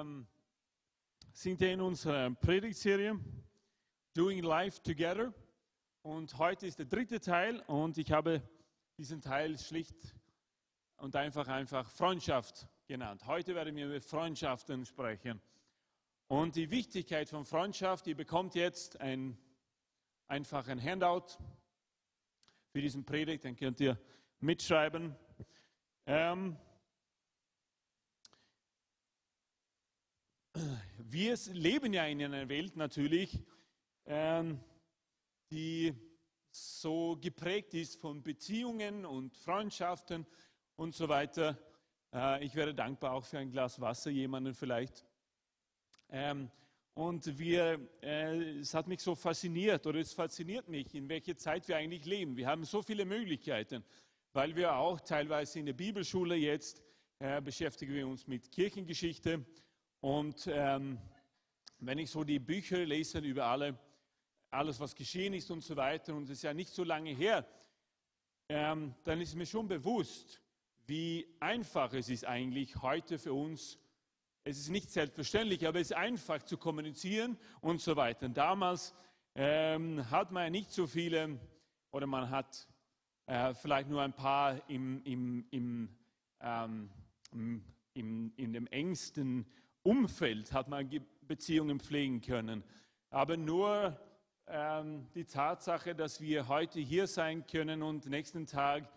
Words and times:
ähm, 0.00 0.26
sind 1.32 1.60
ja 1.60 1.68
in 1.68 1.80
unserer 1.80 2.30
Predigtserie 2.30 3.18
Doing 4.14 4.42
Life 4.42 4.82
Together. 4.82 5.32
Und 6.02 6.38
heute 6.38 6.66
ist 6.66 6.78
der 6.78 6.86
dritte 6.86 7.20
Teil 7.20 7.60
und 7.66 7.98
ich 7.98 8.12
habe 8.12 8.42
diesen 8.96 9.20
Teil 9.20 9.58
schlicht 9.58 10.14
und 10.96 11.16
einfach 11.16 11.48
einfach 11.48 11.90
Freundschaft 11.90 12.68
genannt. 12.86 13.26
Heute 13.26 13.54
werden 13.54 13.74
wir 13.76 13.86
über 13.86 14.00
Freundschaften 14.00 14.84
sprechen. 14.84 15.40
Und 16.28 16.56
die 16.56 16.70
Wichtigkeit 16.70 17.28
von 17.28 17.44
Freundschaft, 17.44 18.06
ihr 18.06 18.16
bekommt 18.16 18.54
jetzt 18.54 19.00
ein, 19.00 19.38
einfach 20.26 20.68
ein 20.68 20.82
Handout 20.82 21.38
für 22.72 22.80
diesen 22.80 23.04
Predigt, 23.04 23.44
dann 23.44 23.56
könnt 23.56 23.80
ihr 23.80 23.98
mitschreiben. 24.40 25.14
Ähm, 26.06 26.56
wir 30.98 31.36
leben 31.52 31.92
ja 31.92 32.06
in 32.06 32.22
einer 32.22 32.48
Welt 32.48 32.76
natürlich, 32.76 33.38
ähm, 34.06 34.60
die 35.50 35.94
so 36.50 37.16
geprägt 37.20 37.74
ist 37.74 38.00
von 38.00 38.22
Beziehungen 38.22 39.04
und 39.04 39.36
Freundschaften 39.36 40.26
und 40.76 40.94
so 40.94 41.08
weiter. 41.08 41.58
Äh, 42.12 42.44
ich 42.44 42.54
wäre 42.54 42.74
dankbar 42.74 43.12
auch 43.12 43.24
für 43.24 43.38
ein 43.38 43.50
Glas 43.50 43.80
Wasser, 43.80 44.10
jemanden 44.10 44.54
vielleicht. 44.54 45.04
Ähm, 46.08 46.50
und 46.94 47.38
wir, 47.38 47.78
äh, 48.02 48.60
es 48.60 48.72
hat 48.72 48.86
mich 48.86 49.00
so 49.00 49.14
fasziniert 49.14 49.86
oder 49.86 50.00
es 50.00 50.14
fasziniert 50.14 50.68
mich, 50.68 50.94
in 50.94 51.08
welcher 51.08 51.36
Zeit 51.36 51.68
wir 51.68 51.76
eigentlich 51.76 52.06
leben. 52.06 52.36
Wir 52.36 52.46
haben 52.46 52.64
so 52.64 52.80
viele 52.80 53.04
Möglichkeiten, 53.04 53.84
weil 54.32 54.56
wir 54.56 54.76
auch 54.76 55.00
teilweise 55.00 55.58
in 55.58 55.66
der 55.66 55.74
Bibelschule 55.74 56.36
jetzt 56.36 56.82
äh, 57.18 57.42
beschäftigen 57.42 57.94
wir 57.94 58.06
uns 58.08 58.26
mit 58.26 58.50
Kirchengeschichte 58.50 59.44
und 60.00 60.48
ähm, 60.52 60.98
wenn 61.78 61.98
ich 61.98 62.10
so 62.10 62.24
die 62.24 62.38
Bücher 62.38 62.84
lese 62.84 63.18
über 63.18 63.46
alle, 63.46 63.78
alles, 64.50 64.80
was 64.80 64.94
geschehen 64.94 65.34
ist 65.34 65.50
und 65.50 65.62
so 65.62 65.76
weiter, 65.76 66.14
und 66.14 66.24
es 66.24 66.30
ist 66.30 66.42
ja 66.42 66.54
nicht 66.54 66.70
so 66.70 66.84
lange 66.84 67.10
her, 67.10 67.46
ähm, 68.48 68.94
dann 69.04 69.20
ist 69.20 69.34
mir 69.34 69.46
schon 69.46 69.68
bewusst, 69.68 70.40
wie 70.86 71.26
einfach 71.40 71.92
es 71.92 72.08
ist 72.08 72.24
eigentlich 72.24 72.80
heute 72.80 73.18
für 73.18 73.34
uns. 73.34 73.78
Es 74.44 74.58
ist 74.58 74.68
nicht 74.68 74.90
selbstverständlich, 74.90 75.66
aber 75.66 75.80
es 75.80 75.90
ist 75.90 75.96
einfach 75.96 76.42
zu 76.42 76.56
kommunizieren 76.56 77.36
und 77.60 77.80
so 77.80 77.96
weiter. 77.96 78.26
Und 78.26 78.36
damals 78.36 78.94
ähm, 79.34 80.08
hat 80.10 80.30
man 80.30 80.44
ja 80.44 80.50
nicht 80.50 80.70
so 80.70 80.86
viele, 80.86 81.40
oder 81.90 82.06
man 82.06 82.30
hat 82.30 82.68
äh, 83.26 83.52
vielleicht 83.54 83.88
nur 83.88 84.02
ein 84.02 84.12
paar 84.12 84.68
im, 84.70 85.02
im, 85.02 85.46
im, 85.50 85.96
ähm, 86.40 86.90
im, 87.94 88.32
in 88.36 88.52
dem 88.52 88.68
engsten 88.68 89.44
Umfeld 89.86 90.52
hat 90.52 90.66
man 90.68 90.90
Beziehungen 91.22 91.78
pflegen 91.78 92.20
können. 92.20 92.64
Aber 93.10 93.36
nur 93.36 93.96
ähm, 94.48 95.06
die 95.14 95.24
Tatsache, 95.24 95.94
dass 95.94 96.20
wir 96.20 96.48
heute 96.48 96.80
hier 96.80 97.06
sein 97.06 97.46
können 97.46 97.84
und 97.84 98.06
nächsten 98.06 98.46
Tag 98.46 98.88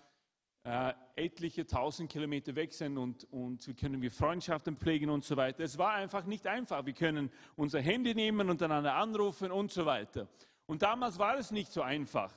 äh, 0.63 0.93
etliche 1.15 1.67
tausend 1.67 2.11
Kilometer 2.11 2.55
weg 2.55 2.73
sind 2.73 2.97
und, 2.97 3.23
und 3.31 3.67
wir 3.67 3.75
können 3.75 4.01
wir 4.01 4.09
Freundschaften 4.09 4.77
pflegen 4.77 5.11
und 5.11 5.23
so 5.23 5.37
weiter. 5.37 5.63
Es 5.63 5.77
war 5.77 5.93
einfach 5.93 6.25
nicht 6.25 6.47
einfach. 6.47 6.83
Wir 6.85 6.93
können 6.93 7.31
unser 7.55 7.81
Handy 7.81 8.15
nehmen 8.15 8.49
und 8.49 8.61
einander 8.63 8.95
anrufen 8.95 9.51
und 9.51 9.71
so 9.71 9.85
weiter. 9.85 10.27
Und 10.65 10.81
damals 10.81 11.19
war 11.19 11.37
es 11.37 11.51
nicht 11.51 11.71
so 11.71 11.83
einfach. 11.83 12.33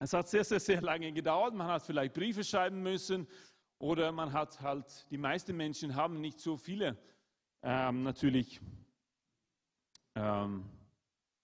Es 0.00 0.12
hat 0.12 0.28
sehr, 0.28 0.44
sehr, 0.44 0.60
sehr 0.60 0.82
lange 0.82 1.12
gedauert. 1.12 1.54
Man 1.54 1.68
hat 1.68 1.82
vielleicht 1.82 2.14
Briefe 2.14 2.42
schreiben 2.42 2.82
müssen 2.82 3.28
oder 3.78 4.10
man 4.10 4.32
hat 4.32 4.60
halt, 4.60 5.06
die 5.10 5.18
meisten 5.18 5.56
Menschen 5.56 5.94
haben 5.94 6.20
nicht 6.20 6.40
so 6.40 6.56
viele 6.56 6.98
ähm, 7.62 8.02
natürlich 8.02 8.60
ähm, 10.14 10.64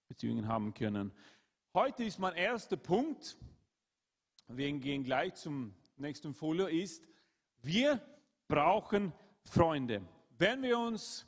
Beziehungen 0.09 0.49
haben 0.49 0.73
können. 0.75 1.13
Heute 1.75 2.05
ist 2.05 2.19
mein 2.19 2.35
erster 2.35 2.77
Punkt, 2.77 3.37
wir 4.49 4.73
gehen 4.73 5.03
gleich 5.03 5.35
zum 5.35 5.75
nächsten 5.97 6.35
Folie, 6.35 6.71
ist, 6.71 7.03
wir 7.63 8.01
brauchen 8.49 9.13
Freunde. 9.43 10.03
Wenn 10.39 10.63
wir 10.63 10.79
uns 10.79 11.27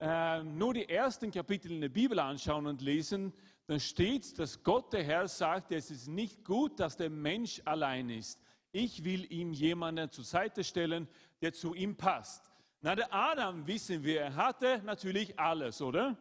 äh, 0.00 0.42
nur 0.42 0.74
die 0.74 0.88
ersten 0.88 1.30
Kapitel 1.30 1.72
in 1.72 1.80
der 1.80 1.88
Bibel 1.88 2.18
anschauen 2.18 2.66
und 2.66 2.80
lesen, 2.80 3.32
dann 3.66 3.80
steht, 3.80 4.38
dass 4.38 4.62
Gott 4.62 4.92
der 4.92 5.04
Herr 5.04 5.28
sagt, 5.28 5.72
es 5.72 5.90
ist 5.90 6.08
nicht 6.08 6.44
gut, 6.44 6.78
dass 6.80 6.96
der 6.96 7.10
Mensch 7.10 7.62
allein 7.64 8.10
ist. 8.10 8.40
Ich 8.72 9.04
will 9.04 9.30
ihm 9.32 9.52
jemanden 9.52 10.10
zur 10.10 10.24
Seite 10.24 10.64
stellen, 10.64 11.08
der 11.40 11.52
zu 11.52 11.74
ihm 11.74 11.96
passt. 11.96 12.51
Na, 12.84 12.96
der 12.96 13.14
Adam, 13.14 13.64
wissen 13.64 14.02
wir, 14.02 14.22
er 14.22 14.34
hatte 14.34 14.82
natürlich 14.84 15.38
alles, 15.38 15.80
oder? 15.80 16.16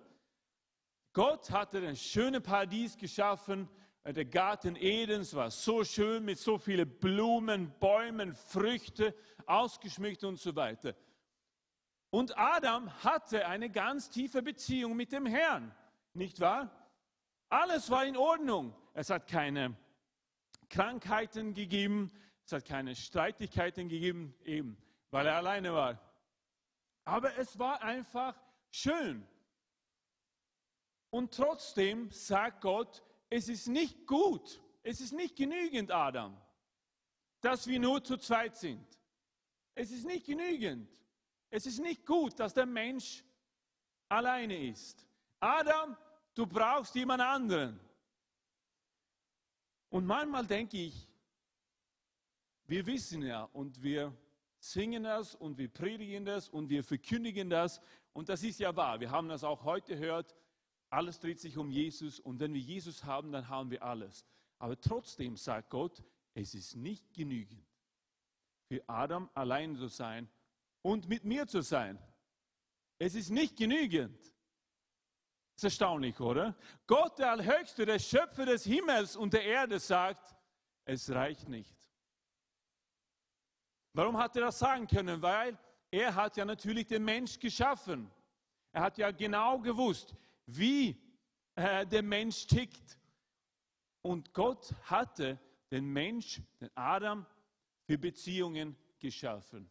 Gott 1.11 1.49
hatte 1.49 1.79
ein 1.79 1.95
schönes 1.95 2.43
Paradies 2.43 2.95
geschaffen. 2.95 3.67
Der 4.05 4.25
Garten 4.25 4.75
Edens 4.75 5.33
war 5.33 5.49
so 5.49 5.83
schön 5.83 6.23
mit 6.23 6.37
so 6.37 6.59
vielen 6.59 6.87
Blumen, 6.99 7.73
Bäumen, 7.79 8.35
Früchte, 8.35 9.15
ausgeschmückt 9.47 10.23
und 10.23 10.39
so 10.39 10.55
weiter. 10.55 10.93
Und 12.11 12.37
Adam 12.37 12.91
hatte 13.03 13.47
eine 13.47 13.71
ganz 13.71 14.11
tiefe 14.11 14.43
Beziehung 14.43 14.95
mit 14.95 15.11
dem 15.11 15.25
Herrn, 15.25 15.73
nicht 16.13 16.39
wahr? 16.39 16.69
Alles 17.49 17.89
war 17.89 18.05
in 18.05 18.15
Ordnung. 18.15 18.75
Es 18.93 19.09
hat 19.09 19.27
keine 19.27 19.75
Krankheiten 20.69 21.55
gegeben, 21.55 22.11
es 22.45 22.51
hat 22.51 22.65
keine 22.65 22.95
Streitigkeiten 22.95 23.89
gegeben, 23.89 24.35
eben 24.43 24.77
weil 25.09 25.25
er 25.25 25.37
alleine 25.37 25.73
war. 25.73 26.10
Aber 27.03 27.37
es 27.37 27.57
war 27.57 27.81
einfach 27.81 28.35
schön. 28.69 29.27
Und 31.09 31.33
trotzdem 31.33 32.09
sagt 32.11 32.61
Gott, 32.61 33.03
es 33.29 33.49
ist 33.49 33.67
nicht 33.67 34.07
gut, 34.07 34.61
es 34.83 35.01
ist 35.01 35.11
nicht 35.13 35.35
genügend, 35.35 35.91
Adam, 35.91 36.39
dass 37.41 37.67
wir 37.67 37.79
nur 37.79 38.03
zu 38.03 38.17
zweit 38.17 38.55
sind. 38.55 38.85
Es 39.75 39.91
ist 39.91 40.05
nicht 40.05 40.25
genügend. 40.25 40.89
Es 41.49 41.65
ist 41.65 41.79
nicht 41.79 42.05
gut, 42.05 42.39
dass 42.39 42.53
der 42.53 42.65
Mensch 42.65 43.23
alleine 44.07 44.69
ist. 44.69 45.05
Adam, 45.39 45.97
du 46.33 46.45
brauchst 46.45 46.95
jemand 46.95 47.21
anderen. 47.21 47.79
Und 49.89 50.05
manchmal 50.05 50.45
denke 50.45 50.77
ich, 50.77 51.07
wir 52.65 52.85
wissen 52.85 53.21
ja 53.23 53.43
und 53.51 53.81
wir 53.83 54.15
singen 54.61 55.03
das 55.03 55.33
und 55.35 55.57
wir 55.57 55.67
predigen 55.67 56.23
das 56.23 56.47
und 56.47 56.69
wir 56.69 56.83
verkündigen 56.83 57.49
das. 57.49 57.81
Und 58.13 58.29
das 58.29 58.43
ist 58.43 58.59
ja 58.59 58.75
wahr. 58.75 58.99
Wir 58.99 59.11
haben 59.11 59.27
das 59.27 59.43
auch 59.43 59.63
heute 59.63 59.95
gehört. 59.95 60.35
Alles 60.89 61.19
dreht 61.19 61.39
sich 61.39 61.57
um 61.57 61.69
Jesus. 61.69 62.19
Und 62.19 62.39
wenn 62.39 62.53
wir 62.53 62.61
Jesus 62.61 63.03
haben, 63.03 63.31
dann 63.31 63.49
haben 63.49 63.71
wir 63.71 63.81
alles. 63.81 64.25
Aber 64.59 64.79
trotzdem 64.79 65.35
sagt 65.35 65.71
Gott, 65.71 66.03
es 66.35 66.53
ist 66.53 66.75
nicht 66.75 67.11
genügend, 67.13 67.65
für 68.67 68.87
Adam 68.87 69.29
allein 69.33 69.75
zu 69.75 69.87
sein 69.87 70.29
und 70.83 71.09
mit 71.09 71.25
mir 71.25 71.47
zu 71.47 71.61
sein. 71.61 71.97
Es 72.99 73.15
ist 73.15 73.31
nicht 73.31 73.57
genügend. 73.57 74.19
Das 74.19 75.55
ist 75.55 75.63
erstaunlich, 75.63 76.19
oder? 76.19 76.55
Gott, 76.85 77.17
der 77.17 77.31
Allhöchste, 77.31 77.85
der 77.85 77.99
Schöpfer 77.99 78.45
des 78.45 78.63
Himmels 78.63 79.15
und 79.15 79.33
der 79.33 79.43
Erde, 79.43 79.79
sagt, 79.79 80.35
es 80.85 81.09
reicht 81.09 81.49
nicht. 81.49 81.80
Warum 83.93 84.17
hat 84.17 84.35
er 84.35 84.43
das 84.43 84.59
sagen 84.59 84.87
können? 84.87 85.21
Weil 85.21 85.57
er 85.89 86.15
hat 86.15 86.37
ja 86.37 86.45
natürlich 86.45 86.87
den 86.87 87.03
Mensch 87.03 87.37
geschaffen. 87.39 88.09
Er 88.71 88.83
hat 88.83 88.97
ja 88.97 89.11
genau 89.11 89.59
gewusst, 89.59 90.15
wie 90.45 90.97
äh, 91.55 91.85
der 91.85 92.01
Mensch 92.01 92.47
tickt. 92.47 92.97
Und 94.01 94.33
Gott 94.33 94.73
hatte 94.83 95.39
den 95.69 95.85
Mensch, 95.85 96.41
den 96.59 96.69
Adam, 96.75 97.25
für 97.85 97.97
Beziehungen 97.97 98.75
geschaffen. 98.99 99.69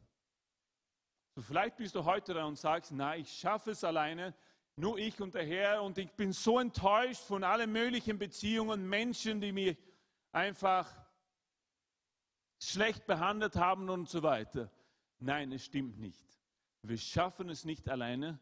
So 1.34 1.42
vielleicht 1.42 1.76
bist 1.76 1.94
du 1.94 2.04
heute 2.04 2.34
da 2.34 2.44
und 2.44 2.58
sagst, 2.58 2.92
na, 2.92 3.16
ich 3.16 3.32
schaffe 3.32 3.70
es 3.70 3.82
alleine, 3.84 4.34
nur 4.76 4.98
ich 4.98 5.20
und 5.20 5.34
der 5.34 5.46
Herr 5.46 5.82
und 5.82 5.96
ich 5.98 6.12
bin 6.12 6.32
so 6.32 6.58
enttäuscht 6.58 7.22
von 7.22 7.44
allen 7.44 7.72
möglichen 7.72 8.18
Beziehungen, 8.18 8.88
Menschen, 8.88 9.40
die 9.40 9.52
mich 9.52 9.76
einfach 10.32 10.86
schlecht 12.60 13.06
behandelt 13.06 13.56
haben 13.56 13.88
und 13.88 14.08
so 14.08 14.22
weiter. 14.22 14.70
Nein, 15.18 15.50
es 15.52 15.64
stimmt 15.64 15.98
nicht. 15.98 16.24
Wir 16.82 16.98
schaffen 16.98 17.48
es 17.48 17.64
nicht 17.64 17.88
alleine. 17.88 18.38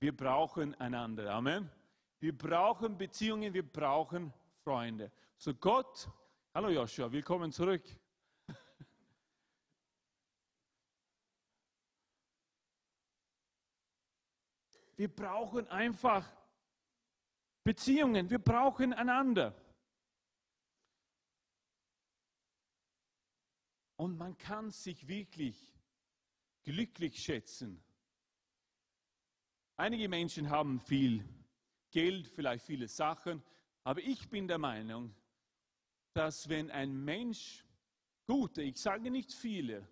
Wir 0.00 0.16
brauchen 0.16 0.74
einander. 0.76 1.30
Amen. 1.30 1.70
Wir 2.20 2.36
brauchen 2.36 2.96
Beziehungen, 2.96 3.52
wir 3.52 3.70
brauchen 3.70 4.32
Freunde. 4.62 5.10
So 5.36 5.54
Gott, 5.54 6.08
hallo 6.54 6.70
Joshua, 6.70 7.10
willkommen 7.12 7.52
zurück. 7.52 7.82
Wir 14.96 15.08
brauchen 15.08 15.66
einfach 15.68 16.24
Beziehungen, 17.64 18.30
wir 18.30 18.38
brauchen 18.38 18.92
einander. 18.92 19.52
Und 23.96 24.18
man 24.18 24.36
kann 24.38 24.70
sich 24.70 25.06
wirklich 25.06 25.56
glücklich 26.64 27.22
schätzen, 27.22 27.82
Einige 29.76 30.08
Menschen 30.08 30.50
haben 30.50 30.78
viel 30.78 31.24
Geld, 31.90 32.28
vielleicht 32.28 32.64
viele 32.64 32.86
Sachen, 32.86 33.42
aber 33.82 34.00
ich 34.00 34.30
bin 34.30 34.46
der 34.46 34.58
Meinung, 34.58 35.12
dass 36.12 36.48
wenn 36.48 36.70
ein 36.70 37.04
Mensch, 37.04 37.64
gute, 38.24 38.62
ich 38.62 38.80
sage 38.80 39.10
nicht 39.10 39.32
viele, 39.32 39.88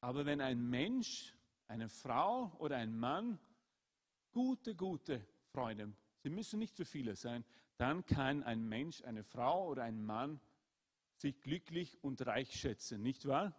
aber 0.00 0.24
wenn 0.24 0.40
ein 0.40 0.70
Mensch, 0.70 1.34
eine 1.66 1.88
Frau 1.88 2.52
oder 2.58 2.76
ein 2.76 2.96
Mann 2.96 3.40
gute, 4.30 4.76
gute 4.76 5.26
Freunde, 5.50 5.92
sie 6.22 6.30
müssen 6.30 6.60
nicht 6.60 6.76
zu 6.76 6.84
viele 6.84 7.16
sein, 7.16 7.44
dann 7.78 8.06
kann 8.06 8.44
ein 8.44 8.68
Mensch, 8.68 9.02
eine 9.02 9.24
Frau 9.24 9.66
oder 9.66 9.82
ein 9.82 10.04
Mann 10.04 10.40
sich 11.22 11.40
glücklich 11.40 11.98
und 12.02 12.26
reich 12.26 12.52
schätzen, 12.52 13.02
nicht 13.02 13.26
wahr? 13.26 13.54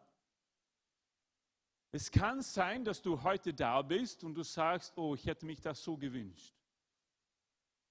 Es 1.92 2.12
kann 2.12 2.42
sein, 2.42 2.84
dass 2.84 3.02
du 3.02 3.22
heute 3.24 3.54
da 3.54 3.82
bist 3.82 4.24
und 4.24 4.36
du 4.36 4.44
sagst, 4.44 4.98
oh, 4.98 5.16
ich 5.16 5.26
hätte 5.26 5.46
mich 5.46 5.62
das 5.62 5.84
so 5.84 5.98
gewünscht. 5.98 6.54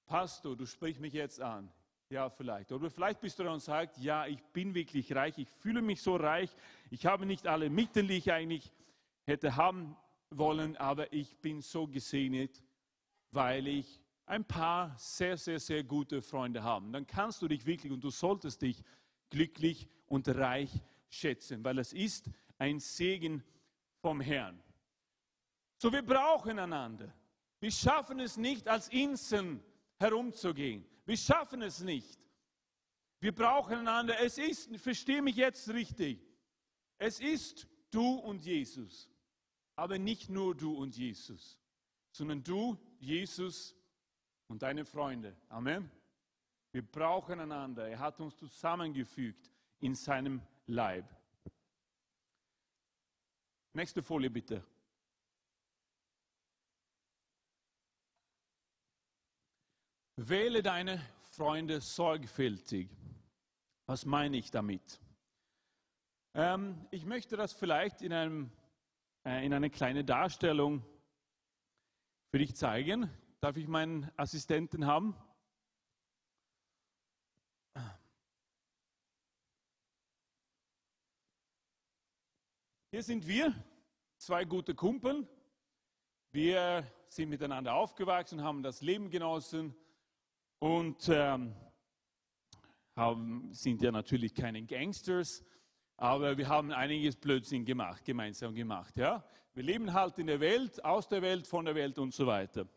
Pastor, 0.06 0.56
du 0.56 0.66
sprichst 0.66 1.00
mich 1.00 1.12
jetzt 1.12 1.40
an. 1.40 1.72
Ja, 2.08 2.28
vielleicht. 2.28 2.72
Oder 2.72 2.90
vielleicht 2.90 3.20
bist 3.20 3.38
du 3.38 3.44
da 3.44 3.52
und 3.52 3.60
sagst, 3.60 3.96
ja, 3.98 4.26
ich 4.26 4.42
bin 4.52 4.74
wirklich 4.74 5.14
reich, 5.14 5.38
ich 5.38 5.48
fühle 5.48 5.80
mich 5.80 6.02
so 6.02 6.16
reich, 6.16 6.50
ich 6.90 7.06
habe 7.06 7.24
nicht 7.24 7.46
alle 7.46 7.70
Mittel, 7.70 8.06
die 8.06 8.18
ich 8.18 8.30
eigentlich 8.30 8.70
hätte 9.24 9.56
haben 9.56 9.96
wollen, 10.30 10.76
aber 10.76 11.12
ich 11.12 11.38
bin 11.38 11.62
so 11.62 11.86
gesegnet, 11.86 12.62
weil 13.30 13.66
ich 13.66 14.00
ein 14.26 14.44
paar 14.44 14.94
sehr, 14.98 15.36
sehr, 15.36 15.60
sehr 15.60 15.84
gute 15.84 16.22
Freunde 16.22 16.62
habe. 16.62 16.90
Dann 16.90 17.06
kannst 17.06 17.40
du 17.40 17.48
dich 17.48 17.64
wirklich 17.64 17.92
und 17.92 18.02
du 18.02 18.10
solltest 18.10 18.62
dich 18.62 18.82
glücklich 19.32 19.88
und 20.06 20.28
reich 20.28 20.70
schätzen, 21.08 21.64
weil 21.64 21.78
es 21.78 21.92
ist 21.92 22.30
ein 22.58 22.78
Segen 22.78 23.42
vom 24.00 24.20
Herrn. 24.20 24.62
So, 25.78 25.90
wir 25.92 26.02
brauchen 26.02 26.58
einander. 26.58 27.12
Wir 27.58 27.70
schaffen 27.70 28.20
es 28.20 28.36
nicht, 28.36 28.68
als 28.68 28.88
Inseln 28.88 29.64
herumzugehen. 29.98 30.84
Wir 31.06 31.16
schaffen 31.16 31.62
es 31.62 31.80
nicht. 31.80 32.18
Wir 33.20 33.34
brauchen 33.34 33.78
einander. 33.78 34.20
Es 34.20 34.36
ist, 34.36 34.76
verstehe 34.76 35.22
mich 35.22 35.36
jetzt 35.36 35.68
richtig, 35.70 36.20
es 36.98 37.18
ist 37.18 37.66
du 37.90 38.16
und 38.16 38.44
Jesus. 38.44 39.08
Aber 39.74 39.98
nicht 39.98 40.28
nur 40.28 40.54
du 40.54 40.74
und 40.74 40.96
Jesus, 40.96 41.58
sondern 42.10 42.44
du, 42.44 42.78
Jesus 42.98 43.74
und 44.46 44.62
deine 44.62 44.84
Freunde. 44.84 45.34
Amen. 45.48 45.90
Wir 46.72 46.82
brauchen 46.82 47.38
einander. 47.38 47.86
Er 47.86 47.98
hat 47.98 48.18
uns 48.20 48.36
zusammengefügt 48.38 49.50
in 49.80 49.94
seinem 49.94 50.40
Leib. 50.66 51.04
Nächste 53.74 54.02
Folie 54.02 54.30
bitte. 54.30 54.64
Wähle 60.16 60.62
deine 60.62 61.00
Freunde 61.30 61.80
sorgfältig. 61.80 62.88
Was 63.86 64.06
meine 64.06 64.38
ich 64.38 64.50
damit? 64.50 65.00
Ähm, 66.34 66.86
ich 66.90 67.04
möchte 67.04 67.36
das 67.36 67.52
vielleicht 67.52 68.00
in, 68.00 68.12
einem, 68.12 68.50
äh, 69.26 69.44
in 69.44 69.52
einer 69.52 69.68
kleinen 69.68 70.06
Darstellung 70.06 70.82
für 72.30 72.38
dich 72.38 72.54
zeigen. 72.54 73.10
Darf 73.40 73.56
ich 73.56 73.68
meinen 73.68 74.10
Assistenten 74.16 74.86
haben? 74.86 75.14
Hier 82.94 83.02
sind 83.02 83.26
wir, 83.26 83.54
zwei 84.18 84.44
gute 84.44 84.74
Kumpel. 84.74 85.26
Wir 86.30 86.86
sind 87.08 87.30
miteinander 87.30 87.72
aufgewachsen, 87.72 88.42
haben 88.42 88.62
das 88.62 88.82
Leben 88.82 89.08
genossen 89.08 89.74
und 90.58 91.08
ähm, 91.08 91.56
haben, 92.94 93.50
sind 93.54 93.80
ja 93.80 93.90
natürlich 93.90 94.34
keine 94.34 94.62
Gangsters, 94.64 95.42
aber 95.96 96.36
wir 96.36 96.50
haben 96.50 96.70
einiges 96.70 97.16
Blödsinn 97.16 97.64
gemacht, 97.64 98.04
gemeinsam 98.04 98.54
gemacht. 98.54 98.94
Ja? 98.98 99.24
Wir 99.54 99.62
leben 99.62 99.94
halt 99.94 100.18
in 100.18 100.26
der 100.26 100.40
Welt, 100.40 100.84
aus 100.84 101.08
der 101.08 101.22
Welt, 101.22 101.46
von 101.46 101.64
der 101.64 101.74
Welt 101.74 101.98
und 101.98 102.12
so 102.12 102.26
weiter. 102.26 102.68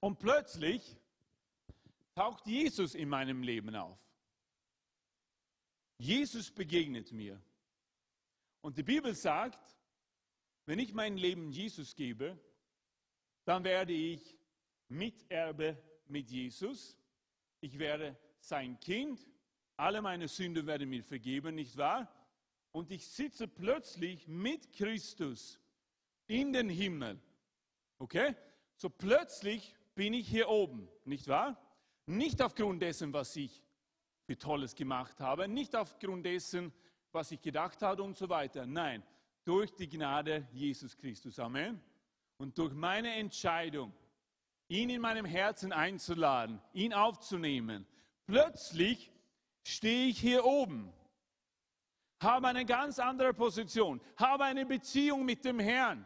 Und 0.00 0.18
plötzlich 0.18 0.98
taucht 2.16 2.48
Jesus 2.48 2.96
in 2.96 3.08
meinem 3.08 3.44
Leben 3.44 3.76
auf. 3.76 3.96
Jesus 5.98 6.50
begegnet 6.50 7.12
mir. 7.12 7.40
Und 8.64 8.78
die 8.78 8.82
Bibel 8.82 9.14
sagt, 9.14 9.76
wenn 10.64 10.78
ich 10.78 10.94
mein 10.94 11.18
Leben 11.18 11.50
Jesus 11.50 11.94
gebe, 11.94 12.38
dann 13.44 13.62
werde 13.62 13.92
ich 13.92 14.38
Miterbe 14.88 15.76
mit 16.06 16.30
Jesus. 16.30 16.96
Ich 17.60 17.78
werde 17.78 18.18
sein 18.38 18.80
Kind. 18.80 19.20
Alle 19.76 20.00
meine 20.00 20.28
Sünden 20.28 20.66
werden 20.66 20.88
mir 20.88 21.04
vergeben, 21.04 21.56
nicht 21.56 21.76
wahr? 21.76 22.10
Und 22.72 22.90
ich 22.90 23.06
sitze 23.06 23.48
plötzlich 23.48 24.26
mit 24.28 24.72
Christus 24.72 25.60
in 26.26 26.54
den 26.54 26.70
Himmel. 26.70 27.20
Okay? 27.98 28.34
So 28.76 28.88
plötzlich 28.88 29.74
bin 29.94 30.14
ich 30.14 30.26
hier 30.26 30.48
oben, 30.48 30.88
nicht 31.04 31.28
wahr? 31.28 31.60
Nicht 32.06 32.40
aufgrund 32.40 32.80
dessen, 32.80 33.12
was 33.12 33.36
ich 33.36 33.62
für 34.22 34.38
Tolles 34.38 34.74
gemacht 34.74 35.20
habe, 35.20 35.48
nicht 35.48 35.76
aufgrund 35.76 36.24
dessen, 36.24 36.72
was 37.14 37.30
ich 37.30 37.40
gedacht 37.40 37.80
habe 37.82 38.02
und 38.02 38.16
so 38.16 38.28
weiter. 38.28 38.66
Nein, 38.66 39.02
durch 39.44 39.74
die 39.74 39.88
Gnade 39.88 40.46
Jesus 40.52 40.96
Christus. 40.96 41.38
Amen. 41.38 41.80
Und 42.38 42.58
durch 42.58 42.74
meine 42.74 43.14
Entscheidung, 43.14 43.92
ihn 44.68 44.90
in 44.90 45.00
meinem 45.00 45.24
Herzen 45.24 45.72
einzuladen, 45.72 46.60
ihn 46.72 46.92
aufzunehmen. 46.92 47.86
Plötzlich 48.26 49.12
stehe 49.62 50.08
ich 50.08 50.18
hier 50.18 50.44
oben, 50.44 50.92
habe 52.20 52.48
eine 52.48 52.64
ganz 52.64 52.98
andere 52.98 53.32
Position, 53.32 54.00
habe 54.16 54.44
eine 54.44 54.66
Beziehung 54.66 55.24
mit 55.24 55.44
dem 55.44 55.60
Herrn, 55.60 56.04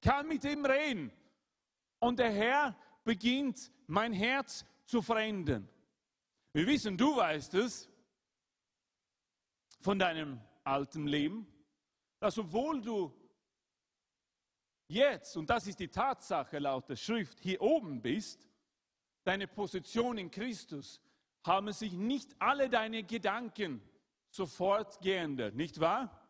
kann 0.00 0.26
mit 0.26 0.44
ihm 0.44 0.64
reden. 0.64 1.12
Und 1.98 2.18
der 2.18 2.30
Herr 2.30 2.76
beginnt 3.04 3.70
mein 3.86 4.12
Herz 4.12 4.64
zu 4.86 5.02
verändern. 5.02 5.68
Wir 6.52 6.66
wissen, 6.66 6.96
du 6.96 7.16
weißt 7.16 7.54
es 7.54 7.90
von 9.80 9.98
deinem 9.98 10.40
alten 10.68 11.06
Leben, 11.06 11.46
dass 12.20 12.38
obwohl 12.38 12.80
du 12.82 13.12
jetzt, 14.88 15.36
und 15.36 15.48
das 15.50 15.66
ist 15.66 15.80
die 15.80 15.88
Tatsache 15.88 16.58
laut 16.58 16.88
der 16.88 16.96
Schrift, 16.96 17.40
hier 17.40 17.60
oben 17.60 18.02
bist, 18.02 18.48
deine 19.24 19.46
Position 19.46 20.18
in 20.18 20.30
Christus, 20.30 21.00
haben 21.46 21.72
sich 21.72 21.92
nicht 21.92 22.34
alle 22.40 22.68
deine 22.68 23.02
Gedanken 23.04 23.82
sofort 24.30 25.00
geändert, 25.00 25.54
nicht 25.54 25.80
wahr? 25.80 26.28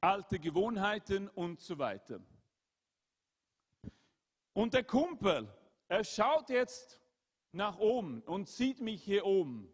Alte 0.00 0.38
Gewohnheiten 0.38 1.28
und 1.28 1.60
so 1.60 1.78
weiter. 1.78 2.20
Und 4.54 4.74
der 4.74 4.84
Kumpel, 4.84 5.52
er 5.88 6.04
schaut 6.04 6.50
jetzt 6.50 7.00
nach 7.52 7.78
oben 7.78 8.22
und 8.22 8.48
sieht 8.48 8.80
mich 8.80 9.02
hier 9.02 9.24
oben. 9.24 9.72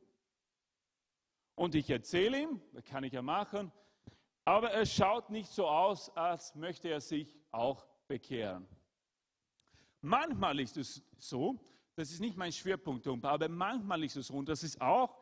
Und 1.54 1.74
ich 1.74 1.88
erzähle 1.90 2.42
ihm, 2.42 2.60
das 2.72 2.84
kann 2.84 3.04
ich 3.04 3.12
ja 3.12 3.22
machen, 3.22 3.72
aber 4.46 4.72
es 4.74 4.94
schaut 4.94 5.28
nicht 5.28 5.50
so 5.50 5.66
aus, 5.66 6.08
als 6.16 6.54
möchte 6.54 6.88
er 6.88 7.00
sich 7.00 7.36
auch 7.50 7.84
bekehren. 8.06 8.66
Manchmal 10.00 10.60
ist 10.60 10.76
es 10.76 11.02
so, 11.18 11.58
das 11.96 12.12
ist 12.12 12.20
nicht 12.20 12.36
mein 12.36 12.52
Schwerpunkt, 12.52 13.06
aber 13.08 13.48
manchmal 13.48 14.04
ist 14.04 14.16
es 14.16 14.28
so, 14.28 14.34
und 14.34 14.48
das 14.48 14.62
ist 14.62 14.80
auch 14.80 15.18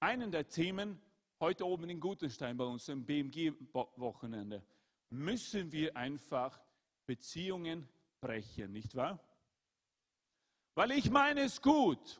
einen 0.00 0.32
der 0.32 0.48
Themen 0.48 0.98
heute 1.40 1.66
oben 1.66 1.90
in 1.90 2.00
Gutenstein 2.00 2.56
bei 2.56 2.64
uns 2.64 2.88
im 2.88 3.04
BMG-Wochenende, 3.04 4.64
müssen 5.10 5.70
wir 5.70 5.94
einfach 5.94 6.58
Beziehungen 7.04 7.86
brechen, 8.18 8.72
nicht 8.72 8.94
wahr? 8.94 9.20
Weil 10.74 10.92
ich 10.92 11.10
meine 11.10 11.42
es 11.42 11.60
gut. 11.60 12.18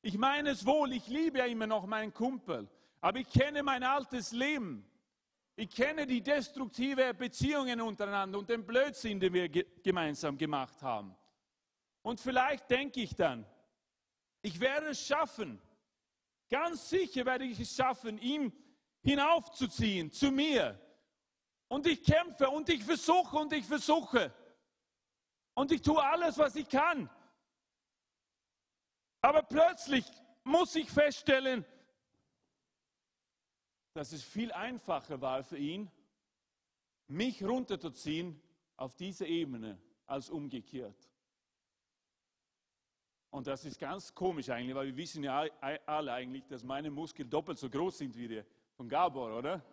Ich 0.00 0.16
meine 0.16 0.50
es 0.50 0.64
wohl, 0.64 0.94
ich 0.94 1.06
liebe 1.08 1.38
ja 1.38 1.44
immer 1.44 1.66
noch 1.66 1.84
meinen 1.84 2.14
Kumpel, 2.14 2.70
aber 3.00 3.18
ich 3.18 3.28
kenne 3.28 3.62
mein 3.62 3.82
altes 3.82 4.32
Leben. 4.32 4.88
Ich 5.56 5.70
kenne 5.70 6.06
die 6.06 6.22
destruktive 6.22 7.14
Beziehungen 7.14 7.80
untereinander 7.80 8.38
und 8.38 8.48
den 8.48 8.66
Blödsinn, 8.66 9.18
den 9.18 9.32
wir 9.32 9.48
gemeinsam 9.48 10.36
gemacht 10.36 10.82
haben. 10.82 11.16
Und 12.02 12.20
vielleicht 12.20 12.70
denke 12.70 13.00
ich 13.00 13.14
dann, 13.14 13.46
ich 14.42 14.60
werde 14.60 14.88
es 14.88 15.06
schaffen. 15.06 15.60
Ganz 16.50 16.88
sicher 16.90 17.24
werde 17.24 17.44
ich 17.44 17.58
es 17.58 17.74
schaffen, 17.74 18.18
ihm 18.18 18.52
hinaufzuziehen 19.02 20.12
zu 20.12 20.30
mir. 20.30 20.78
Und 21.68 21.86
ich 21.86 22.04
kämpfe 22.04 22.50
und 22.50 22.68
ich 22.68 22.84
versuche 22.84 23.36
und 23.36 23.52
ich 23.52 23.64
versuche. 23.64 24.32
Und 25.54 25.72
ich 25.72 25.80
tue 25.80 26.02
alles, 26.02 26.36
was 26.38 26.54
ich 26.54 26.68
kann. 26.68 27.10
Aber 29.22 29.42
plötzlich 29.42 30.04
muss 30.44 30.76
ich 30.76 30.90
feststellen, 30.90 31.64
dass 33.96 34.12
es 34.12 34.22
viel 34.22 34.52
einfacher 34.52 35.22
war 35.22 35.42
für 35.42 35.56
ihn, 35.56 35.90
mich 37.08 37.42
runterzuziehen 37.42 38.38
auf 38.76 38.94
diese 38.94 39.24
Ebene 39.24 39.80
als 40.04 40.28
umgekehrt. 40.28 41.10
Und 43.30 43.46
das 43.46 43.64
ist 43.64 43.78
ganz 43.78 44.14
komisch 44.14 44.50
eigentlich, 44.50 44.74
weil 44.74 44.88
wir 44.88 44.96
wissen 44.96 45.24
ja 45.24 45.46
alle 45.86 46.12
eigentlich, 46.12 46.46
dass 46.46 46.62
meine 46.62 46.90
Muskeln 46.90 47.30
doppelt 47.30 47.58
so 47.58 47.70
groß 47.70 47.98
sind 47.98 48.14
wie 48.16 48.28
die 48.28 48.42
von 48.74 48.86
Gabor, 48.86 49.38
oder? 49.38 49.64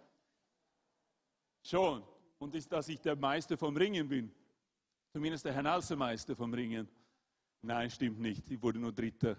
Schon. 1.62 2.04
Und 2.40 2.56
ist, 2.56 2.72
dass 2.72 2.88
ich 2.88 3.02
der 3.02 3.18
Meister 3.18 3.58
vom 3.58 3.76
Ringen 3.76 4.08
bin. 4.08 4.34
Zumindest 5.12 5.44
der 5.46 5.54
Herr 5.54 5.82
vom 5.82 6.54
Ringen. 6.54 6.88
Nein, 7.62 7.90
stimmt 7.90 8.20
nicht. 8.20 8.50
Ich 8.50 8.62
wurde 8.62 8.80
nur 8.80 8.94
Dritter. 8.94 9.38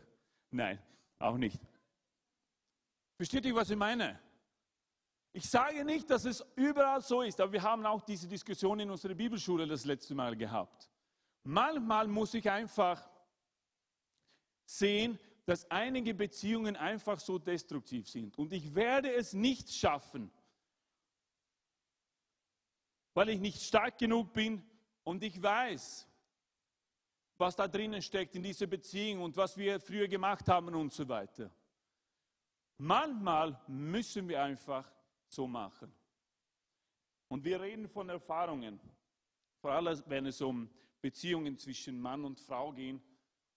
Nein, 0.51 0.79
auch 1.19 1.39
nicht. 1.39 1.61
Versteht 3.17 3.47
ihr, 3.47 3.55
was 3.55 3.71
ich 3.71 3.77
meine? 3.77 4.21
Ich 5.37 5.51
sage 5.51 5.85
nicht, 5.85 6.09
dass 6.09 6.25
es 6.27 6.47
überall 6.55 7.03
so 7.03 7.21
ist, 7.21 7.41
aber 7.41 7.51
wir 7.51 7.63
haben 7.63 7.85
auch 7.85 8.03
diese 8.03 8.29
Diskussion 8.29 8.79
in 8.79 8.89
unserer 8.89 9.15
Bibelschule 9.15 9.67
das 9.67 9.85
letzte 9.85 10.15
Mal 10.15 10.37
gehabt. 10.37 10.89
Manchmal 11.43 12.07
muss 12.07 12.35
ich 12.35 12.49
einfach 12.49 13.11
sehen, 14.65 15.19
dass 15.45 15.69
einige 15.73 16.15
Beziehungen 16.15 16.77
einfach 16.77 17.19
so 17.19 17.37
destruktiv 17.37 18.09
sind. 18.09 18.39
Und 18.39 18.53
ich 18.53 18.77
werde 18.77 19.13
es 19.13 19.33
nicht 19.33 19.75
schaffen, 19.75 20.31
weil 23.13 23.31
ich 23.31 23.41
nicht 23.41 23.61
stark 23.61 23.99
genug 23.99 24.33
bin 24.33 24.65
und 25.03 25.25
ich 25.25 25.43
weiß, 25.43 26.07
was 27.39 27.57
da 27.57 27.67
drinnen 27.67 28.03
steckt 28.03 28.37
in 28.37 28.43
dieser 28.45 28.69
Beziehung 28.69 29.23
und 29.23 29.37
was 29.37 29.57
wir 29.57 29.81
früher 29.81 30.07
gemacht 30.07 30.49
haben 30.49 30.73
und 30.77 30.93
so 30.93 31.09
weiter. 31.09 31.51
Manchmal 32.79 33.61
müssen 33.67 34.29
wir 34.29 34.41
einfach 34.41 34.94
so 35.35 35.47
machen. 35.47 35.93
Und 37.29 37.45
wir 37.45 37.61
reden 37.61 37.89
von 37.89 38.09
Erfahrungen, 38.09 38.81
vor 39.61 39.73
allem 39.73 40.03
wenn 40.07 40.27
es 40.27 40.41
um 40.41 40.71
Beziehungen 41.01 41.59
zwischen 41.59 42.01
Mann 42.01 42.25
und 42.25 42.39
Frau 42.41 42.73
geht 42.73 43.01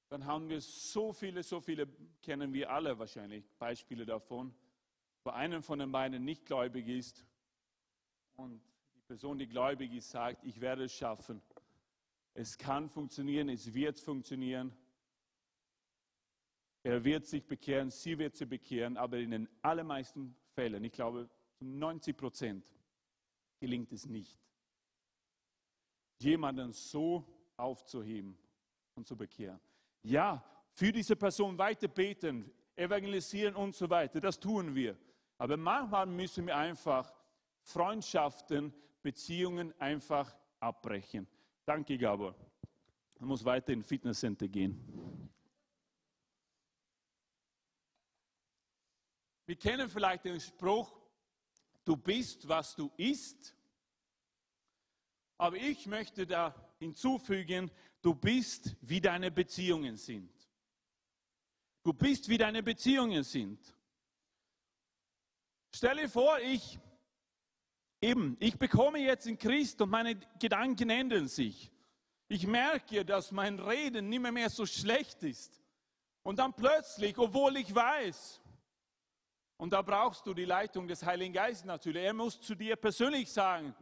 dann 0.10 0.26
haben 0.26 0.48
wir 0.48 0.62
so 0.62 1.12
viele, 1.12 1.44
so 1.44 1.60
viele, 1.60 1.88
kennen 2.22 2.54
wir 2.54 2.72
alle 2.72 2.98
wahrscheinlich, 2.98 3.46
Beispiele 3.60 4.06
davon, 4.06 4.54
wo 5.24 5.32
einer 5.32 5.62
von 5.62 5.80
den 5.80 5.92
beiden 5.92 6.24
nicht 6.24 6.46
gläubig 6.46 6.88
ist 6.88 7.26
und 8.36 8.62
die 8.96 9.02
Person, 9.02 9.38
die 9.38 9.48
gläubig 9.48 9.94
ist, 9.94 10.10
sagt, 10.10 10.44
ich 10.46 10.62
werde 10.62 10.86
es 10.86 10.94
schaffen. 10.94 11.42
Es 12.34 12.58
kann 12.58 12.88
funktionieren, 12.88 13.50
es 13.50 13.74
wird 13.74 14.00
funktionieren. 14.00 14.72
Er 16.84 17.04
wird 17.04 17.26
sich 17.26 17.46
bekehren, 17.46 17.90
sie 17.90 18.18
wird 18.18 18.36
sich 18.36 18.48
bekehren, 18.48 18.96
aber 18.96 19.18
in 19.18 19.32
den 19.32 19.50
allermeisten 19.62 20.38
Fällen, 20.54 20.84
ich 20.86 20.94
glaube 20.94 21.30
zu 21.58 21.66
90 21.66 22.16
Prozent, 22.16 22.66
gelingt 23.60 23.92
es 23.92 24.06
nicht, 24.06 24.38
jemanden 26.20 26.72
so 26.72 27.26
aufzuheben 27.58 28.38
und 28.96 29.08
zu 29.08 29.16
bekehren. 29.16 29.60
Ja, 30.04 30.44
für 30.72 30.92
diese 30.92 31.16
Person 31.16 31.58
weiter 31.58 31.88
beten, 31.88 32.52
evangelisieren 32.76 33.56
und 33.56 33.76
so 33.76 33.90
weiter, 33.90 34.20
das 34.20 34.40
tun 34.40 34.76
wir. 34.76 34.98
Aber 35.40 35.58
manchmal 35.58 36.06
müssen 36.06 36.46
wir 36.46 36.56
einfach 36.56 37.12
Freundschaften, 37.62 38.74
Beziehungen 39.02 39.74
einfach 39.80 40.36
abbrechen. 40.60 41.28
Danke, 41.66 41.98
Gabor. 41.98 42.36
Man 43.20 43.30
muss 43.30 43.44
weiter 43.44 43.74
in 43.74 43.84
Fitnesscenter 43.84 44.48
gehen. 44.48 45.30
Wir 49.46 49.56
kennen 49.56 49.90
vielleicht 49.90 50.26
den 50.26 50.40
Spruch, 50.40 51.00
du 51.88 51.96
bist, 51.96 52.48
was 52.48 52.76
du 52.76 52.92
isst. 52.98 53.56
Aber 55.38 55.56
ich 55.56 55.86
möchte 55.86 56.28
da 56.28 56.54
hinzufügen, 56.80 57.72
du 58.02 58.14
bist, 58.14 58.76
wie 58.82 59.00
deine 59.00 59.32
Beziehungen 59.32 59.96
sind. 59.96 60.32
Du 61.84 61.94
bist, 61.94 62.28
wie 62.28 62.38
deine 62.38 62.62
Beziehungen 62.62 63.24
sind. 63.24 63.60
Stelle 65.74 66.10
vor, 66.10 66.40
ich 66.40 66.78
eben, 68.02 68.36
ich 68.40 68.58
bekomme 68.58 69.00
jetzt 69.00 69.26
in 69.28 69.38
Christ 69.38 69.80
und 69.82 69.90
meine 69.90 70.16
Gedanken 70.40 70.90
ändern 70.90 71.28
sich. 71.28 71.72
Ich 72.28 72.46
merke, 72.46 73.06
dass 73.06 73.32
mein 73.32 73.60
Reden 73.60 74.10
nicht 74.10 74.20
mehr, 74.20 74.34
mehr 74.34 74.50
so 74.50 74.66
schlecht 74.66 75.24
ist. 75.24 75.62
Und 76.24 76.40
dann 76.40 76.54
plötzlich, 76.54 77.18
obwohl 77.18 77.56
ich 77.56 77.74
weiß, 77.74 78.42
und 79.58 79.74
da 79.74 79.82
brauchst 79.82 80.26
du 80.26 80.34
die 80.34 80.46
Leitung 80.46 80.88
des 80.88 81.04
Heiligen 81.04 81.34
Geistes 81.34 81.66
natürlich, 81.66 82.04
er 82.04 82.14
muss 82.14 82.40
zu 82.40 82.56
dir 82.56 82.76
persönlich 82.76 83.32
sagen, 83.32 83.76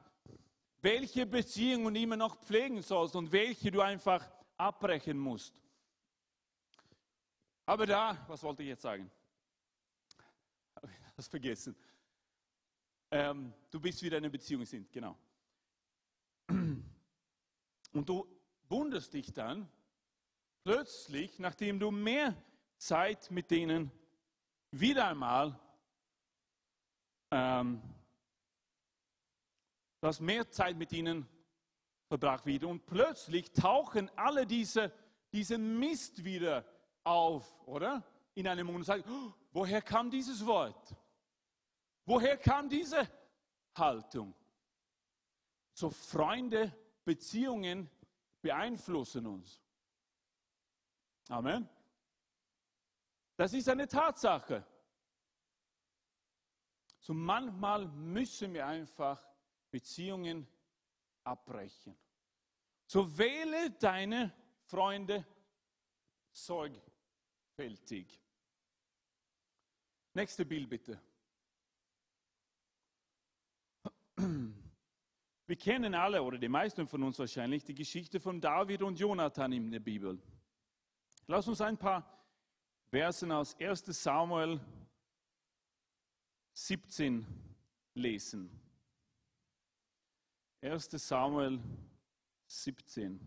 welche 0.81 1.25
Beziehungen 1.25 1.93
du 1.93 1.99
immer 1.99 2.15
noch 2.15 2.41
pflegen 2.41 2.81
sollst 2.81 3.15
und 3.15 3.31
welche 3.31 3.71
du 3.71 3.81
einfach 3.81 4.25
abbrechen 4.57 5.17
musst. 5.17 5.61
Aber 7.65 7.85
da, 7.85 8.23
was 8.27 8.43
wollte 8.43 8.63
ich 8.63 8.69
jetzt 8.69 8.83
sagen? 8.83 9.09
Habe 10.75 10.87
ich 10.87 11.15
das 11.15 11.27
vergessen. 11.27 11.75
Ähm, 13.11 13.53
du 13.71 13.79
bist 13.79 14.01
wieder 14.01 14.17
in 14.17 14.23
einer 14.23 14.31
Beziehung 14.31 14.65
sind, 14.65 14.91
genau. 14.91 15.17
Und 16.47 18.09
du 18.09 18.27
wunderst 18.69 19.13
dich 19.13 19.33
dann 19.33 19.67
plötzlich, 20.63 21.39
nachdem 21.39 21.79
du 21.79 21.91
mehr 21.91 22.35
Zeit 22.77 23.31
mit 23.31 23.49
denen 23.51 23.91
wieder 24.71 25.07
einmal 25.07 25.59
ähm, 27.35 27.81
dass 29.99 30.21
mehr 30.21 30.49
Zeit 30.49 30.77
mit 30.77 30.93
ihnen 30.93 31.27
verbracht 32.07 32.45
wird. 32.45 32.63
Und 32.63 32.85
plötzlich 32.85 33.51
tauchen 33.51 34.09
alle 34.15 34.45
diese, 34.45 34.93
diese 35.33 35.57
Mist 35.57 36.23
wieder 36.23 36.65
auf, 37.03 37.43
oder? 37.65 38.03
In 38.35 38.47
einem 38.47 38.67
Mund 38.67 38.77
und 38.77 38.83
sagen, 38.83 39.03
oh, 39.09 39.33
woher 39.51 39.81
kam 39.81 40.09
dieses 40.09 40.45
Wort? 40.45 40.95
Woher 42.05 42.37
kam 42.37 42.69
diese 42.69 43.09
Haltung? 43.75 44.33
So 45.73 45.89
Freunde, 45.89 46.73
Beziehungen 47.03 47.89
beeinflussen 48.41 49.27
uns. 49.27 49.61
Amen. 51.27 51.67
Das 53.35 53.51
ist 53.51 53.67
eine 53.67 53.87
Tatsache. 53.87 54.65
So 57.05 57.13
manchmal 57.13 57.85
müssen 57.85 58.51
wir 58.55 58.65
einfach 58.65 59.23
Beziehungen 59.69 60.47
abbrechen. 61.23 61.95
So 62.87 63.15
wähle 63.15 63.69
deine 63.79 64.33
Freunde 64.63 65.23
sorgfältig. 66.31 68.19
Nächste 70.15 70.45
Bild 70.47 70.67
bitte. 70.67 70.99
Wir 74.15 75.57
kennen 75.57 75.93
alle, 75.93 76.23
oder 76.23 76.39
die 76.39 76.49
meisten 76.49 76.87
von 76.87 77.03
uns 77.03 77.19
wahrscheinlich, 77.19 77.63
die 77.63 77.75
Geschichte 77.75 78.19
von 78.19 78.41
David 78.41 78.81
und 78.81 78.99
Jonathan 78.99 79.51
in 79.51 79.69
der 79.69 79.79
Bibel. 79.79 80.19
Lass 81.27 81.47
uns 81.47 81.61
ein 81.61 81.77
paar 81.77 82.03
Versen 82.89 83.31
aus 83.31 83.55
1 83.59 83.85
Samuel 84.01 84.59
17 86.57 87.25
lesen. 87.95 88.49
1 90.61 90.89
Samuel 90.91 91.59
17. 92.47 93.19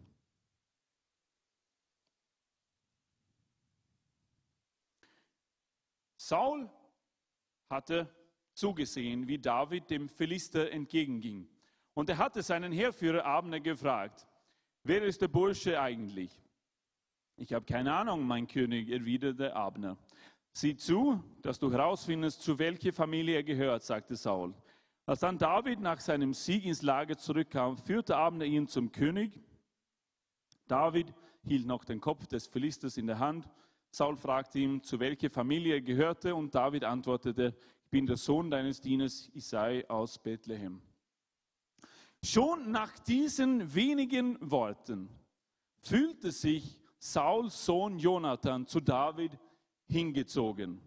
Saul 6.16 6.70
hatte 7.68 8.08
zugesehen, 8.54 9.28
wie 9.28 9.38
David 9.38 9.90
dem 9.90 10.08
Philister 10.08 10.70
entgegenging. 10.70 11.47
Und 11.92 12.08
er 12.08 12.16
hatte 12.16 12.42
seinen 12.42 12.73
Heerführer 12.73 13.26
Abner 13.26 13.61
gefragt, 13.61 14.26
wer 14.85 15.02
ist 15.02 15.20
der 15.20 15.28
Bursche 15.28 15.78
eigentlich? 15.78 16.30
Ich 17.37 17.52
habe 17.52 17.66
keine 17.66 17.94
Ahnung, 17.94 18.26
mein 18.26 18.47
König, 18.47 18.88
erwiderte 18.88 19.54
Abner. 19.54 19.99
Sieh 20.59 20.75
zu, 20.75 21.23
dass 21.41 21.61
du 21.61 21.71
herausfindest, 21.71 22.43
zu 22.43 22.59
welcher 22.59 22.93
Familie 22.93 23.37
er 23.37 23.45
gehört, 23.45 23.85
sagte 23.85 24.17
Saul. 24.17 24.53
Als 25.07 25.21
dann 25.21 25.38
David 25.38 25.79
nach 25.79 26.00
seinem 26.00 26.35
Sieg 26.35 26.65
ins 26.65 26.83
Lager 26.83 27.17
zurückkam, 27.17 27.77
führte 27.77 28.17
Abner 28.17 28.45
ihn 28.45 28.67
zum 28.67 28.91
König. 28.91 29.41
David 30.67 31.15
hielt 31.45 31.65
noch 31.65 31.85
den 31.85 32.00
Kopf 32.00 32.27
des 32.27 32.49
Philisters 32.49 32.97
in 32.97 33.07
der 33.07 33.21
Hand. 33.21 33.49
Saul 33.93 34.17
fragte 34.17 34.59
ihn, 34.59 34.83
zu 34.83 34.99
welcher 34.99 35.31
Familie 35.31 35.75
er 35.75 35.81
gehörte, 35.81 36.35
und 36.35 36.53
David 36.53 36.83
antwortete, 36.83 37.55
ich 37.85 37.91
bin 37.91 38.07
der 38.07 38.17
Sohn 38.17 38.50
deines 38.50 38.81
Dieners 38.81 39.31
Isai 39.35 39.88
aus 39.88 40.19
Bethlehem. 40.19 40.83
Schon 42.21 42.73
nach 42.73 42.99
diesen 42.99 43.77
wenigen 43.77 44.37
Worten 44.41 45.09
fühlte 45.83 46.33
sich 46.33 46.81
Sauls 46.99 47.65
Sohn 47.65 48.00
Jonathan 48.00 48.67
zu 48.67 48.81
David 48.81 49.38
hingezogen. 49.88 50.80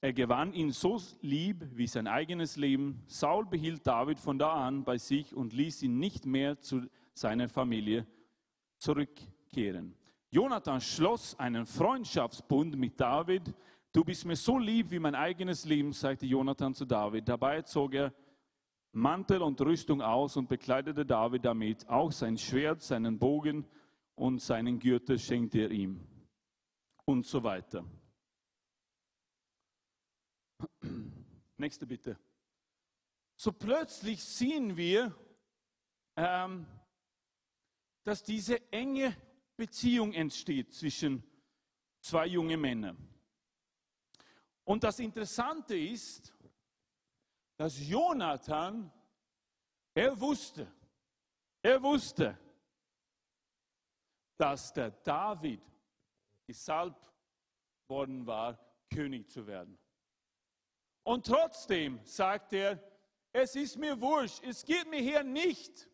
Er 0.00 0.12
gewann 0.12 0.52
ihn 0.52 0.70
so 0.70 1.00
lieb 1.22 1.66
wie 1.72 1.86
sein 1.86 2.06
eigenes 2.06 2.56
Leben. 2.56 3.02
Saul 3.06 3.46
behielt 3.46 3.86
David 3.86 4.20
von 4.20 4.38
da 4.38 4.52
an 4.52 4.84
bei 4.84 4.98
sich 4.98 5.34
und 5.34 5.54
ließ 5.54 5.82
ihn 5.82 5.98
nicht 5.98 6.26
mehr 6.26 6.60
zu 6.60 6.82
seiner 7.14 7.48
Familie 7.48 8.06
zurückkehren. 8.76 9.96
Jonathan 10.30 10.80
schloss 10.80 11.38
einen 11.38 11.64
Freundschaftsbund 11.64 12.76
mit 12.76 13.00
David. 13.00 13.54
Du 13.94 14.04
bist 14.04 14.26
mir 14.26 14.36
so 14.36 14.58
lieb 14.58 14.90
wie 14.90 14.98
mein 14.98 15.14
eigenes 15.14 15.64
Leben, 15.64 15.92
sagte 15.92 16.26
Jonathan 16.26 16.74
zu 16.74 16.84
David. 16.84 17.26
Dabei 17.26 17.62
zog 17.62 17.94
er 17.94 18.12
Mantel 18.92 19.40
und 19.40 19.60
Rüstung 19.60 20.02
aus 20.02 20.36
und 20.36 20.48
bekleidete 20.48 21.06
David 21.06 21.46
damit. 21.46 21.88
Auch 21.88 22.12
sein 22.12 22.36
Schwert, 22.36 22.82
seinen 22.82 23.18
Bogen 23.18 23.64
und 24.16 24.42
seinen 24.42 24.78
Gürtel 24.78 25.18
schenkte 25.18 25.60
er 25.60 25.70
ihm. 25.70 26.00
Und 27.06 27.26
so 27.26 27.42
weiter. 27.42 27.84
Nächste 31.56 31.86
bitte. 31.86 32.18
So 33.36 33.52
plötzlich 33.52 34.24
sehen 34.24 34.76
wir, 34.76 35.14
ähm, 36.16 36.66
dass 38.04 38.22
diese 38.22 38.70
enge 38.72 39.16
Beziehung 39.56 40.12
entsteht 40.12 40.72
zwischen 40.72 41.22
zwei 42.00 42.26
jungen 42.26 42.60
Männern. 42.60 42.96
Und 44.64 44.82
das 44.82 44.98
Interessante 44.98 45.76
ist, 45.76 46.34
dass 47.56 47.78
Jonathan, 47.86 48.90
er 49.94 50.18
wusste, 50.20 50.72
er 51.62 51.82
wusste, 51.82 52.38
dass 54.36 54.72
der 54.72 54.90
David 54.90 55.62
gesalbt 56.46 57.12
worden 57.88 58.26
war, 58.26 58.58
König 58.92 59.30
zu 59.30 59.46
werden. 59.46 59.78
Und 61.02 61.26
trotzdem 61.26 62.00
sagt 62.04 62.52
er, 62.52 62.82
es 63.32 63.56
ist 63.56 63.76
mir 63.76 64.00
wurscht, 64.00 64.42
es 64.44 64.64
geht 64.64 64.88
mir 64.88 65.00
hier 65.00 65.22
nicht 65.22 65.88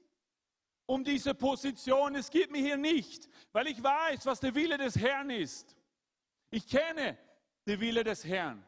um 0.86 1.04
diese 1.04 1.34
Position, 1.34 2.14
es 2.14 2.30
geht 2.30 2.50
mir 2.50 2.60
hier 2.60 2.76
nicht, 2.76 3.28
weil 3.52 3.66
ich 3.68 3.82
weiß, 3.82 4.26
was 4.26 4.40
der 4.40 4.54
Wille 4.54 4.76
des 4.76 4.96
Herrn 4.96 5.30
ist. 5.30 5.76
Ich 6.50 6.66
kenne 6.66 7.16
den 7.66 7.80
Wille 7.80 8.04
des 8.04 8.24
Herrn. 8.24 8.64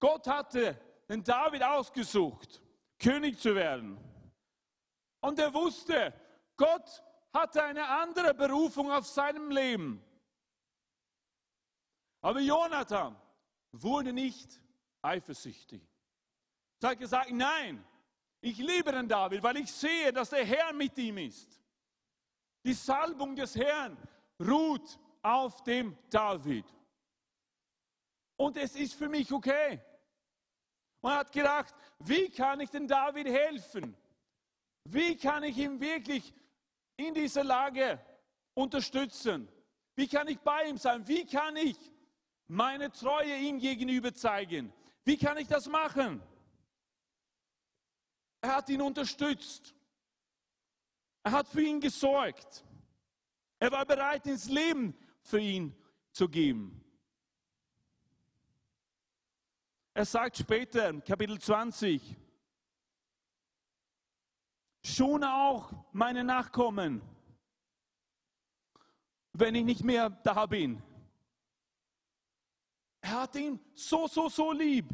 Gott 0.00 0.26
hatte 0.26 0.78
den 1.08 1.24
David 1.24 1.62
ausgesucht, 1.62 2.62
König 2.98 3.38
zu 3.38 3.54
werden. 3.54 3.98
Und 5.20 5.38
er 5.38 5.52
wusste, 5.54 6.12
Gott 6.56 7.02
hatte 7.34 7.62
eine 7.62 7.86
andere 7.86 8.32
Berufung 8.32 8.90
auf 8.90 9.06
seinem 9.06 9.50
Leben. 9.50 10.02
Aber 12.22 12.40
Jonathan, 12.40 13.14
wurde 13.82 14.12
nicht 14.12 14.60
eifersüchtig. 15.02 15.82
Er 16.80 16.90
hat 16.90 16.98
gesagt, 16.98 17.30
nein, 17.32 17.84
ich 18.40 18.58
liebe 18.58 18.92
den 18.92 19.08
David, 19.08 19.42
weil 19.42 19.56
ich 19.56 19.72
sehe, 19.72 20.12
dass 20.12 20.30
der 20.30 20.44
Herr 20.44 20.72
mit 20.72 20.96
ihm 20.98 21.18
ist. 21.18 21.60
Die 22.64 22.74
Salbung 22.74 23.34
des 23.34 23.56
Herrn 23.56 23.96
ruht 24.40 24.98
auf 25.22 25.62
dem 25.64 25.96
David. 26.10 26.66
Und 28.36 28.56
es 28.56 28.76
ist 28.76 28.94
für 28.94 29.08
mich 29.08 29.32
okay. 29.32 29.80
Und 31.00 31.10
er 31.10 31.18
hat 31.18 31.32
gedacht, 31.32 31.74
wie 32.00 32.28
kann 32.30 32.60
ich 32.60 32.70
den 32.70 32.86
David 32.86 33.28
helfen? 33.28 33.96
Wie 34.84 35.16
kann 35.16 35.42
ich 35.42 35.56
ihn 35.56 35.80
wirklich 35.80 36.34
in 36.96 37.14
dieser 37.14 37.44
Lage 37.44 38.00
unterstützen? 38.54 39.48
Wie 39.94 40.08
kann 40.08 40.28
ich 40.28 40.38
bei 40.40 40.68
ihm 40.68 40.76
sein? 40.76 41.06
Wie 41.06 41.24
kann 41.26 41.56
ich 41.56 41.76
meine 42.46 42.90
Treue 42.90 43.36
ihm 43.36 43.58
gegenüber 43.58 44.12
zeigen. 44.14 44.72
Wie 45.04 45.16
kann 45.16 45.36
ich 45.38 45.48
das 45.48 45.68
machen? 45.68 46.22
Er 48.40 48.56
hat 48.56 48.68
ihn 48.68 48.82
unterstützt. 48.82 49.74
Er 51.22 51.32
hat 51.32 51.48
für 51.48 51.62
ihn 51.62 51.80
gesorgt. 51.80 52.64
Er 53.58 53.72
war 53.72 53.86
bereit, 53.86 54.26
ins 54.26 54.48
Leben 54.48 54.94
für 55.22 55.40
ihn 55.40 55.74
zu 56.12 56.28
geben. 56.28 56.80
Er 59.94 60.04
sagt 60.04 60.36
später, 60.36 60.92
Kapitel 61.00 61.40
20, 61.40 62.16
schone 64.84 65.32
auch 65.32 65.72
meine 65.92 66.22
Nachkommen, 66.22 67.02
wenn 69.32 69.54
ich 69.54 69.64
nicht 69.64 69.82
mehr 69.82 70.10
da 70.10 70.46
bin. 70.46 70.82
Er 73.00 73.22
hat 73.22 73.34
ihn 73.36 73.58
so, 73.74 74.06
so, 74.06 74.28
so 74.28 74.52
lieb. 74.52 74.88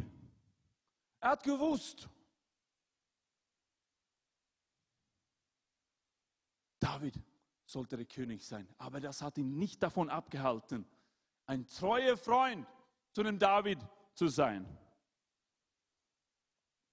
Er 1.21 1.31
hat 1.31 1.43
gewusst, 1.43 2.09
David 6.81 7.21
sollte 7.65 7.97
der 7.97 8.07
König 8.07 8.45
sein. 8.45 8.67
Aber 8.79 9.01
das 9.01 9.23
hat 9.23 9.39
ihn 9.39 9.59
nicht 9.59 9.83
davon 9.83 10.09
abgehalten, 10.09 10.87
ein 11.47 11.67
treuer 11.67 12.17
Freund 12.17 12.67
zu 13.13 13.23
dem 13.23 13.39
David 13.39 13.79
zu 14.15 14.29
sein. 14.29 14.67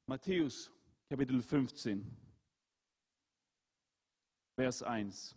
Matthäus 0.05 0.71
Kapitel 1.09 1.41
15, 1.41 2.26
Vers 4.57 4.81
1. 4.81 5.35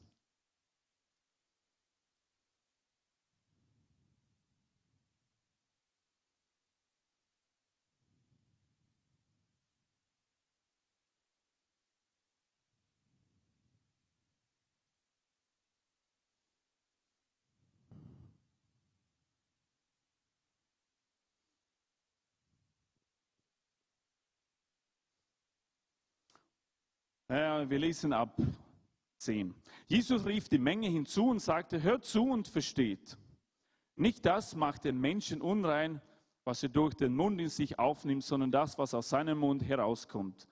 wir 27.70 27.78
lesen 27.78 28.12
ab 28.12 28.30
10. 29.20 29.54
Jesus 29.86 30.26
rief 30.26 30.48
die 30.48 30.58
Menge 30.58 30.88
hinzu 30.88 31.28
und 31.28 31.40
sagte, 31.40 31.82
hört 31.82 32.04
zu 32.04 32.24
und 32.24 32.48
versteht. 32.48 33.16
Nicht 33.96 34.24
das 34.24 34.56
macht 34.56 34.84
den 34.84 34.98
Menschen 34.98 35.40
unrein, 35.40 36.00
was 36.44 36.62
er 36.62 36.70
durch 36.70 36.94
den 36.94 37.14
Mund 37.14 37.40
in 37.40 37.48
sich 37.48 37.78
aufnimmt, 37.78 38.24
sondern 38.24 38.50
das, 38.50 38.78
was 38.78 38.94
aus 38.94 39.10
seinem 39.10 39.38
Mund 39.38 39.62
herauskommt. 39.62 40.48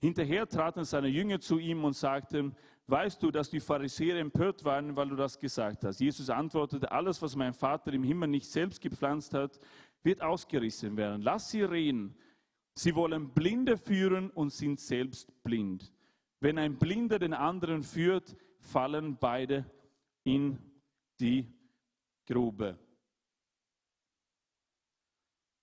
Hinterher 0.00 0.48
traten 0.48 0.84
seine 0.84 1.08
Jünger 1.08 1.40
zu 1.40 1.58
ihm 1.58 1.84
und 1.84 1.94
sagten, 1.94 2.56
weißt 2.86 3.22
du, 3.22 3.30
dass 3.30 3.50
die 3.50 3.60
Pharisäer 3.60 4.18
empört 4.18 4.64
waren, 4.64 4.96
weil 4.96 5.10
du 5.10 5.16
das 5.16 5.38
gesagt 5.38 5.84
hast? 5.84 6.00
Jesus 6.00 6.30
antwortete, 6.30 6.90
alles, 6.90 7.20
was 7.20 7.36
mein 7.36 7.52
Vater 7.52 7.92
im 7.92 8.02
Himmel 8.02 8.30
nicht 8.30 8.50
selbst 8.50 8.80
gepflanzt 8.80 9.34
hat, 9.34 9.60
wird 10.02 10.22
ausgerissen 10.22 10.96
werden. 10.96 11.20
Lass 11.20 11.50
sie 11.50 11.62
reden. 11.62 12.16
Sie 12.74 12.94
wollen 12.94 13.28
Blinde 13.28 13.76
führen 13.76 14.30
und 14.30 14.54
sind 14.54 14.80
selbst 14.80 15.30
blind. 15.42 15.92
Wenn 16.40 16.58
ein 16.58 16.78
Blinder 16.78 17.18
den 17.18 17.34
anderen 17.34 17.82
führt, 17.82 18.36
fallen 18.60 19.18
beide 19.18 19.64
in 20.24 20.58
die 21.20 21.46
Grube. 22.26 22.78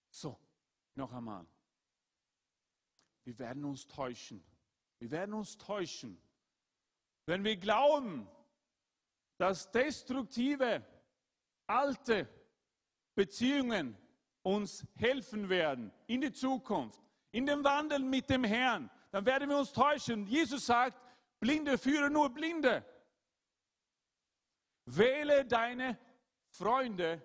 So, 0.10 0.40
noch 0.96 1.12
einmal. 1.14 1.46
Wir 3.24 3.38
werden 3.40 3.66
uns 3.66 3.88
täuschen. 3.88 4.44
Wir 5.00 5.12
werden 5.12 5.34
uns 5.34 5.58
täuschen, 5.58 6.20
wenn 7.26 7.44
wir 7.44 7.58
glauben, 7.58 8.28
dass 9.38 9.72
destruktive, 9.72 10.84
alte 11.68 12.28
Beziehungen 13.14 13.96
uns 14.42 14.88
helfen 14.96 15.50
werden 15.50 15.92
in 16.08 16.22
die 16.22 16.32
Zukunft, 16.32 17.02
in 17.32 17.46
dem 17.46 17.64
Wandel 17.64 18.00
mit 18.00 18.30
dem 18.30 18.44
Herrn, 18.44 18.90
dann 19.12 19.26
werden 19.26 19.50
wir 19.50 19.58
uns 19.58 19.72
täuschen. 19.72 20.26
Jesus 20.28 20.66
sagt, 20.66 21.02
Blinde 21.40 21.78
führen 21.78 22.14
nur 22.14 22.30
Blinde. 22.30 22.86
Wähle 24.86 25.46
deine 25.46 25.98
Freunde 26.50 27.22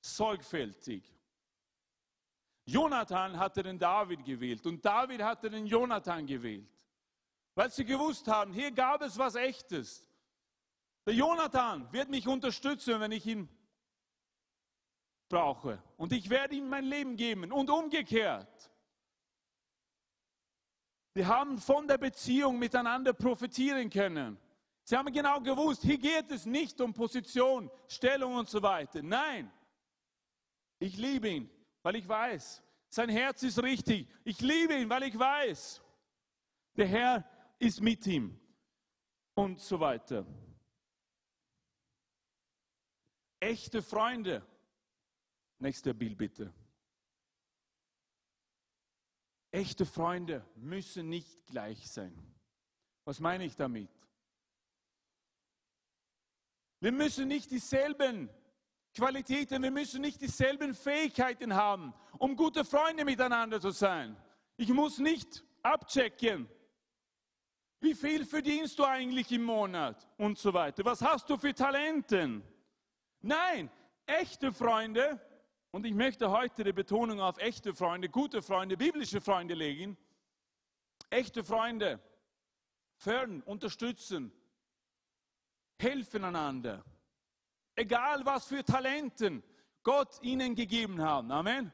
sorgfältig. 0.00 1.04
Jonathan 2.64 3.38
hatte 3.38 3.62
den 3.62 3.78
David 3.78 4.24
gewählt 4.24 4.64
und 4.66 4.84
David 4.84 5.22
hatte 5.22 5.50
den 5.50 5.66
Jonathan 5.66 6.26
gewählt, 6.26 6.70
weil 7.54 7.70
sie 7.70 7.84
gewusst 7.84 8.28
haben, 8.28 8.52
hier 8.52 8.70
gab 8.70 9.02
es 9.02 9.18
was 9.18 9.34
Echtes. 9.34 10.08
Der 11.04 11.14
Jonathan 11.14 11.92
wird 11.92 12.08
mich 12.08 12.28
unterstützen, 12.28 13.00
wenn 13.00 13.10
ich 13.10 13.26
ihn 13.26 13.48
brauche. 15.28 15.82
Und 15.96 16.12
ich 16.12 16.30
werde 16.30 16.54
ihm 16.54 16.68
mein 16.68 16.84
Leben 16.84 17.16
geben 17.16 17.50
und 17.50 17.68
umgekehrt. 17.70 18.71
Wir 21.14 21.26
haben 21.26 21.58
von 21.58 21.86
der 21.86 21.98
Beziehung 21.98 22.58
miteinander 22.58 23.12
profitieren 23.12 23.90
können. 23.90 24.38
Sie 24.84 24.96
haben 24.96 25.12
genau 25.12 25.40
gewusst, 25.40 25.82
hier 25.82 25.98
geht 25.98 26.30
es 26.30 26.46
nicht 26.46 26.80
um 26.80 26.92
Position, 26.92 27.70
Stellung 27.86 28.34
und 28.34 28.48
so 28.48 28.62
weiter. 28.62 29.02
Nein, 29.02 29.50
Ich 30.78 30.96
liebe 30.96 31.28
ihn, 31.28 31.50
weil 31.82 31.94
ich 31.94 32.08
weiß, 32.08 32.60
sein 32.88 33.08
Herz 33.08 33.44
ist 33.44 33.62
richtig. 33.62 34.08
Ich 34.24 34.40
liebe 34.40 34.74
ihn, 34.74 34.90
weil 34.90 35.04
ich 35.04 35.16
weiß, 35.16 35.80
der 36.76 36.86
Herr 36.88 37.24
ist 37.60 37.80
mit 37.80 38.04
ihm 38.08 38.36
und 39.34 39.60
so 39.60 39.78
weiter. 39.78 40.26
Echte 43.38 43.80
Freunde. 43.80 44.44
Nächster 45.60 45.94
Bild 45.94 46.18
bitte. 46.18 46.52
Echte 49.52 49.84
Freunde 49.84 50.44
müssen 50.56 51.10
nicht 51.10 51.46
gleich 51.46 51.88
sein. 51.90 52.16
Was 53.04 53.20
meine 53.20 53.44
ich 53.44 53.54
damit? 53.54 53.90
Wir 56.80 56.90
müssen 56.90 57.28
nicht 57.28 57.50
dieselben 57.50 58.30
Qualitäten, 58.94 59.62
wir 59.62 59.70
müssen 59.70 60.00
nicht 60.00 60.20
dieselben 60.20 60.74
Fähigkeiten 60.74 61.54
haben, 61.54 61.92
um 62.18 62.34
gute 62.34 62.64
Freunde 62.64 63.04
miteinander 63.04 63.60
zu 63.60 63.70
sein. 63.70 64.16
Ich 64.56 64.70
muss 64.70 64.98
nicht 64.98 65.44
abchecken, 65.62 66.48
wie 67.80 67.94
viel 67.94 68.24
verdienst 68.24 68.78
du 68.78 68.84
eigentlich 68.84 69.30
im 69.32 69.44
Monat 69.44 70.08
und 70.16 70.38
so 70.38 70.54
weiter. 70.54 70.84
Was 70.84 71.02
hast 71.02 71.28
du 71.28 71.36
für 71.36 71.54
Talenten? 71.54 72.42
Nein, 73.20 73.70
echte 74.06 74.52
Freunde, 74.52 75.20
und 75.72 75.86
ich 75.86 75.94
möchte 75.94 76.30
heute 76.30 76.64
die 76.64 76.72
Betonung 76.72 77.20
auf 77.20 77.38
echte 77.38 77.74
Freunde, 77.74 78.10
gute 78.10 78.42
Freunde, 78.42 78.76
biblische 78.76 79.20
Freunde 79.20 79.54
legen. 79.54 79.96
Echte 81.08 81.42
Freunde 81.42 81.98
fördern, 82.96 83.42
unterstützen, 83.42 84.32
helfen 85.78 86.24
einander. 86.24 86.84
Egal 87.74 88.24
was 88.24 88.46
für 88.46 88.62
Talenten 88.62 89.42
Gott 89.82 90.22
ihnen 90.22 90.54
gegeben 90.54 91.02
hat. 91.02 91.30
Amen. 91.30 91.72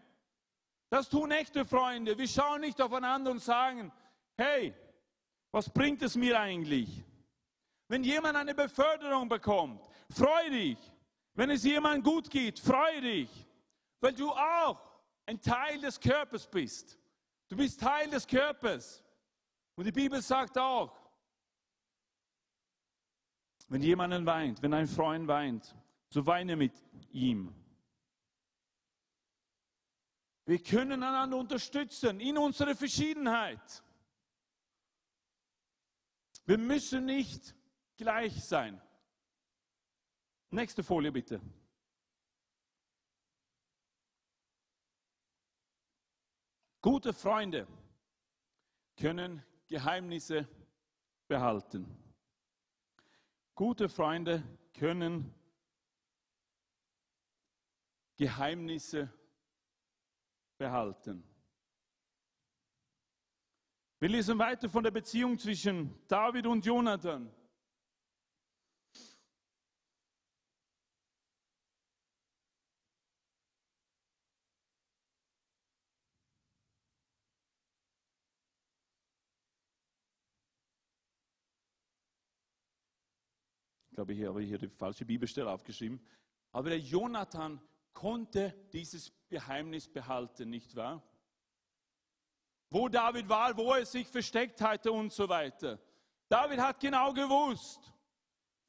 Das 0.90 1.08
tun 1.08 1.32
echte 1.32 1.64
Freunde. 1.64 2.16
Wir 2.16 2.28
schauen 2.28 2.61
nicht 2.61 2.80
aufeinander 2.80 3.32
und 3.32 3.40
sagen, 3.40 3.92
hey, 4.37 4.74
was 5.50 5.68
bringt 5.68 6.02
es 6.02 6.14
mir 6.14 6.38
eigentlich? 6.40 7.04
Wenn 7.88 8.04
jemand 8.04 8.37
eine 8.37 8.54
Beförderung 8.54 9.28
bekommt, 9.28 9.84
freu 10.08 10.50
dich. 10.50 10.78
Wenn 11.34 11.50
es 11.50 11.64
jemandem 11.64 12.04
gut 12.04 12.30
geht, 12.30 12.61
freu 12.61 13.00
dich. 13.00 13.47
Weil 14.00 14.14
du 14.14 14.30
auch 14.30 14.80
ein 15.26 15.40
Teil 15.40 15.80
des 15.80 15.98
Körpers 15.98 16.46
bist. 16.46 16.98
Du 17.48 17.56
bist 17.56 17.80
Teil 17.80 18.08
des 18.11 18.26
Körpers. 18.26 19.04
Und 19.74 19.84
die 19.84 19.92
Bibel 19.92 20.20
sagt 20.22 20.56
auch, 20.58 20.96
wenn 23.68 23.82
jemand 23.82 24.26
weint, 24.26 24.62
wenn 24.62 24.72
ein 24.72 24.87
Freund 24.87 25.28
weint, 25.28 25.74
so 26.08 26.26
weine 26.26 26.56
mit 26.56 26.72
ihm. 27.12 27.54
Wir 30.46 30.62
können 30.62 31.02
einander 31.02 31.37
unterstützen 31.37 32.20
in 32.20 32.38
unserer 32.38 32.74
Verschiedenheit. 32.74 33.84
Wir 36.46 36.56
müssen 36.56 37.04
nicht 37.04 37.54
gleich 37.98 38.42
sein. 38.42 38.80
Nächste 40.50 40.82
Folie 40.82 41.12
bitte. 41.12 41.42
Gute 46.80 47.12
Freunde 47.12 47.66
können 48.96 49.42
Geheimnisse 49.66 50.48
behalten. 51.26 51.86
Gute 53.54 53.88
Freunde 53.88 54.44
können 54.74 55.34
Geheimnisse 58.16 59.12
behalten. 60.56 61.24
Wir 63.98 64.08
lesen 64.08 64.38
weiter 64.38 64.68
von 64.68 64.84
der 64.84 64.92
Beziehung 64.92 65.36
zwischen 65.36 66.06
David 66.06 66.46
und 66.46 66.64
Jonathan. 66.64 67.32
Glaube, 83.98 84.12
ich 84.12 84.24
habe 84.24 84.40
hier 84.42 84.58
die 84.58 84.68
falsche 84.68 85.04
Bibelstelle 85.04 85.50
aufgeschrieben. 85.50 86.00
Aber 86.52 86.70
der 86.70 86.78
Jonathan 86.78 87.61
konnte 87.92 88.54
dieses 88.72 89.12
Geheimnis 89.28 89.88
behalten, 89.88 90.50
nicht 90.50 90.76
wahr? 90.76 91.02
Wo 92.70 92.88
David 92.88 93.28
war, 93.28 93.56
wo 93.56 93.72
er 93.72 93.84
sich 93.84 94.06
versteckt 94.06 94.61
hatte 94.61 94.92
und 94.92 95.12
so 95.12 95.28
weiter. 95.28 95.80
David 96.28 96.61
hat 96.61 96.78
genau 96.78 97.12
gewusst, 97.12 97.92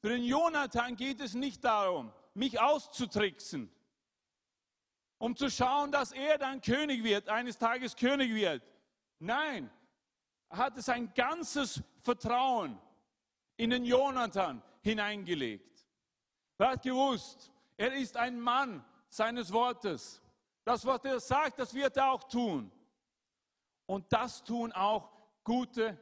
für 0.00 0.08
den 0.08 0.24
Jonathan 0.24 0.96
geht 0.96 1.20
es 1.20 1.34
nicht 1.34 1.62
darum, 1.62 2.12
mich 2.34 2.58
auszutricksen, 2.58 3.70
um 5.18 5.36
zu 5.36 5.48
schauen, 5.48 5.92
dass 5.92 6.10
er 6.10 6.38
dann 6.38 6.60
König 6.60 7.04
wird, 7.04 7.28
eines 7.28 7.56
Tages 7.56 7.94
König 7.94 8.34
wird. 8.34 8.64
Nein, 9.20 9.70
er 10.48 10.56
hatte 10.56 10.82
sein 10.82 11.14
ganzes 11.14 11.80
Vertrauen 12.00 12.80
in 13.56 13.70
den 13.70 13.84
Jonathan 13.84 14.60
hineingelegt. 14.80 15.86
Er 16.58 16.70
hat 16.70 16.82
gewusst, 16.82 17.50
er 17.76 17.94
ist 17.94 18.16
ein 18.16 18.38
Mann, 18.40 18.84
seines 19.08 19.52
Wortes. 19.52 20.22
Das, 20.64 20.84
was 20.86 21.04
er 21.04 21.20
sagt, 21.20 21.58
das 21.58 21.74
wird 21.74 21.96
er 21.96 22.12
auch 22.12 22.24
tun. 22.24 22.70
Und 23.86 24.12
das 24.12 24.44
tun 24.44 24.72
auch 24.72 25.10
gute 25.42 25.98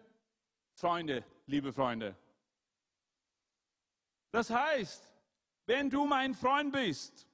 Freunde, 0.74 1.24
liebe 1.46 1.72
Freunde. 1.72 2.16
Das 4.30 4.50
heißt, 4.50 5.10
wenn 5.66 5.88
du 5.88 6.04
mein 6.04 6.34
Freund 6.34 6.72
bist, 6.72 7.26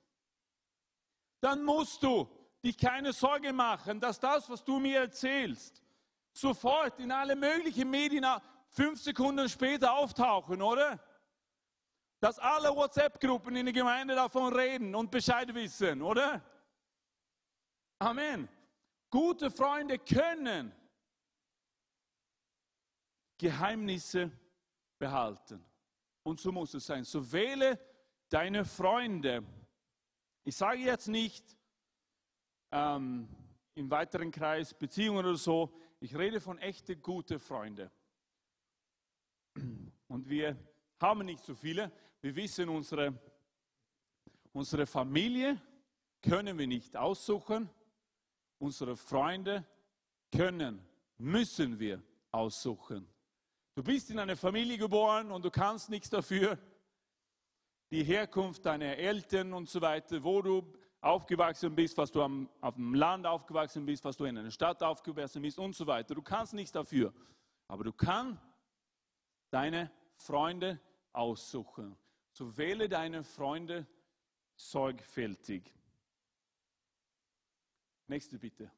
dann 1.40 1.64
musst 1.64 2.02
du 2.02 2.28
dich 2.62 2.78
keine 2.78 3.12
Sorge 3.12 3.52
machen, 3.52 4.00
dass 4.00 4.20
das, 4.20 4.48
was 4.48 4.64
du 4.64 4.78
mir 4.78 5.00
erzählst, 5.00 5.82
sofort 6.32 6.98
in 7.00 7.12
alle 7.12 7.36
möglichen 7.36 7.90
Medien 7.90 8.24
fünf 8.68 9.00
Sekunden 9.00 9.48
später 9.48 9.94
auftauchen, 9.94 10.62
oder? 10.62 11.00
Dass 12.24 12.38
alle 12.38 12.74
WhatsApp-Gruppen 12.74 13.54
in 13.54 13.66
der 13.66 13.74
Gemeinde 13.74 14.14
davon 14.14 14.50
reden 14.54 14.94
und 14.94 15.10
Bescheid 15.10 15.54
wissen, 15.54 16.00
oder? 16.00 16.42
Amen. 17.98 18.48
Gute 19.10 19.50
Freunde 19.50 19.98
können 19.98 20.72
Geheimnisse 23.36 24.32
behalten. 24.98 25.62
Und 26.22 26.40
so 26.40 26.50
muss 26.50 26.72
es 26.72 26.86
sein. 26.86 27.04
So 27.04 27.30
wähle 27.30 27.78
deine 28.30 28.64
Freunde. 28.64 29.44
Ich 30.44 30.56
sage 30.56 30.78
jetzt 30.78 31.08
nicht 31.08 31.44
ähm, 32.70 33.28
im 33.74 33.90
weiteren 33.90 34.30
Kreis 34.30 34.72
Beziehungen 34.72 35.26
oder 35.26 35.36
so. 35.36 35.78
Ich 36.00 36.16
rede 36.16 36.40
von 36.40 36.56
echten 36.56 37.02
guten 37.02 37.38
Freunden. 37.38 37.90
Und 40.08 40.26
wir 40.26 40.56
haben 40.98 41.26
nicht 41.26 41.44
so 41.44 41.54
viele. 41.54 41.92
Wir 42.24 42.34
wissen, 42.36 42.70
unsere, 42.70 43.12
unsere 44.54 44.86
Familie 44.86 45.60
können 46.22 46.56
wir 46.56 46.66
nicht 46.66 46.96
aussuchen. 46.96 47.68
Unsere 48.58 48.96
Freunde 48.96 49.66
können, 50.34 50.82
müssen 51.18 51.78
wir 51.78 52.02
aussuchen. 52.32 53.06
Du 53.74 53.82
bist 53.82 54.08
in 54.08 54.18
eine 54.18 54.36
Familie 54.36 54.78
geboren 54.78 55.30
und 55.32 55.44
du 55.44 55.50
kannst 55.50 55.90
nichts 55.90 56.08
dafür. 56.08 56.58
Die 57.90 58.02
Herkunft 58.02 58.64
deiner 58.64 58.96
Eltern 58.96 59.52
und 59.52 59.68
so 59.68 59.82
weiter, 59.82 60.24
wo 60.24 60.40
du 60.40 60.72
aufgewachsen 61.02 61.74
bist, 61.74 61.98
was 61.98 62.10
du 62.10 62.22
am, 62.22 62.48
auf 62.62 62.76
dem 62.76 62.94
Land 62.94 63.26
aufgewachsen 63.26 63.84
bist, 63.84 64.02
was 64.02 64.16
du 64.16 64.24
in 64.24 64.38
einer 64.38 64.50
Stadt 64.50 64.82
aufgewachsen 64.82 65.42
bist 65.42 65.58
und 65.58 65.76
so 65.76 65.86
weiter. 65.86 66.14
Du 66.14 66.22
kannst 66.22 66.54
nichts 66.54 66.72
dafür. 66.72 67.12
Aber 67.68 67.84
du 67.84 67.92
kannst 67.92 68.40
deine 69.50 69.90
Freunde 70.16 70.80
aussuchen. 71.12 71.98
So 72.36 72.56
wähle 72.56 72.88
deine 72.88 73.22
Freunde 73.22 73.86
sorgfältig. 74.56 75.72
Nächste 78.08 78.40
bitte. 78.40 78.72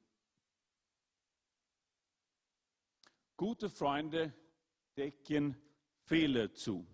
Gute 3.35 3.71
Freunde 3.71 4.35
decken 4.95 5.57
Fehler 6.03 6.53
zu. 6.53 6.87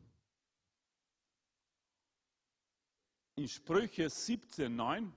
In 3.35 3.49
Sprüche 3.49 4.07
17,9 4.07 5.11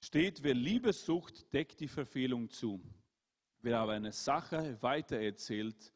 steht, 0.00 0.42
wer 0.42 0.54
Liebe 0.54 0.92
sucht, 0.92 1.52
deckt 1.52 1.78
die 1.78 1.88
Verfehlung 1.88 2.50
zu. 2.50 2.82
Wer 3.60 3.78
aber 3.78 3.92
eine 3.92 4.10
Sache 4.12 4.82
weitererzählt, 4.82 5.92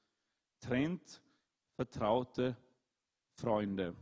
trennt 0.61 1.24
vertraute 1.75 2.57
Freunde. 3.35 3.97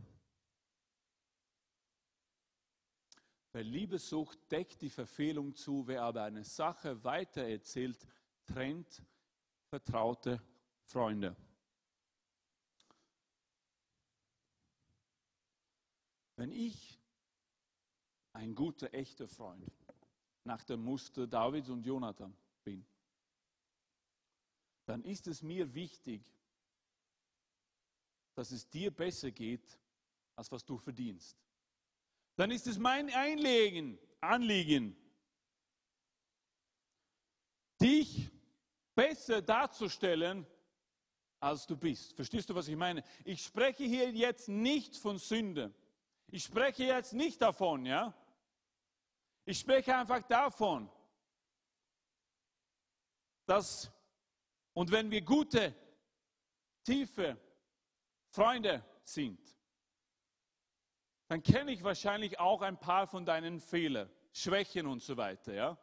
Weil 3.51 3.65
Liebessucht 3.65 4.51
deckt 4.51 4.81
die 4.81 4.89
Verfehlung 4.89 5.55
zu, 5.55 5.85
wer 5.87 6.03
aber 6.03 6.23
eine 6.23 6.43
Sache 6.43 7.03
weitererzählt, 7.03 8.07
trennt 8.45 9.03
vertraute 9.69 10.41
Freunde. 10.85 11.35
Wenn 16.35 16.51
ich 16.51 16.99
ein 18.33 18.55
guter, 18.55 18.93
echter 18.93 19.27
Freund 19.27 19.71
nach 20.43 20.63
dem 20.63 20.83
Muster 20.83 21.27
Davids 21.27 21.69
und 21.69 21.85
Jonathan 21.85 22.35
bin, 22.63 22.85
dann 24.85 25.03
ist 25.03 25.27
es 25.27 25.43
mir 25.43 25.73
wichtig, 25.73 26.35
dass 28.35 28.51
es 28.51 28.69
dir 28.69 28.91
besser 28.91 29.31
geht, 29.31 29.79
als 30.35 30.51
was 30.51 30.65
du 30.65 30.77
verdienst. 30.77 31.37
Dann 32.35 32.51
ist 32.51 32.67
es 32.67 32.77
mein 32.77 33.09
Einlegen, 33.13 33.99
Anliegen, 34.21 34.95
dich 37.79 38.31
besser 38.95 39.41
darzustellen, 39.41 40.47
als 41.39 41.67
du 41.67 41.75
bist. 41.75 42.13
Verstehst 42.13 42.49
du, 42.49 42.55
was 42.55 42.67
ich 42.67 42.75
meine? 42.75 43.03
Ich 43.25 43.43
spreche 43.43 43.83
hier 43.83 44.09
jetzt 44.11 44.47
nicht 44.47 44.95
von 44.95 45.17
Sünde. 45.17 45.73
Ich 46.27 46.43
spreche 46.43 46.85
jetzt 46.85 47.13
nicht 47.13 47.41
davon, 47.41 47.85
ja? 47.85 48.13
Ich 49.45 49.59
spreche 49.59 49.95
einfach 49.95 50.23
davon, 50.23 50.89
dass, 53.45 53.91
und 54.73 54.89
wenn 54.89 55.11
wir 55.11 55.21
gute, 55.21 55.75
tiefe 56.83 57.37
Freunde 58.33 58.83
sind, 59.03 59.39
dann 61.27 61.43
kenne 61.43 61.71
ich 61.71 61.83
wahrscheinlich 61.83 62.39
auch 62.39 62.63
ein 62.63 62.79
paar 62.79 63.05
von 63.05 63.25
deinen 63.25 63.59
Fehlern, 63.59 64.09
Schwächen 64.31 64.87
und 64.87 65.03
so 65.03 65.15
weiter, 65.17 65.53
ja? 65.53 65.77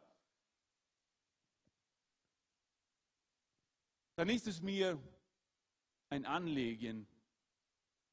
Dann 4.15 4.27
ist 4.27 4.47
es 4.47 4.61
mir 4.61 5.01
ein 6.09 6.25
Anliegen, 6.25 7.07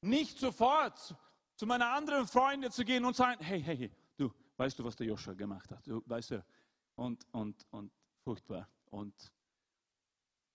nicht 0.02 0.38
sofort 0.38 1.16
zu 1.56 1.66
meiner 1.66 1.90
anderen 1.90 2.28
Freundin 2.28 2.70
zu 2.70 2.84
gehen 2.84 3.04
und 3.04 3.16
sagen, 3.16 3.42
hey, 3.42 3.60
hey, 3.60 3.76
hey, 3.76 3.92
du, 4.16 4.32
weißt 4.56 4.78
du, 4.78 4.84
was 4.84 4.94
der 4.94 5.08
Joshua 5.08 5.34
gemacht 5.34 5.68
hat? 5.72 5.84
Du, 5.84 6.00
weißt 6.06 6.30
du, 6.30 6.44
und, 6.94 7.26
und, 7.32 7.66
und 7.72 7.92
furchtbar. 8.22 8.68
Und 8.86 9.32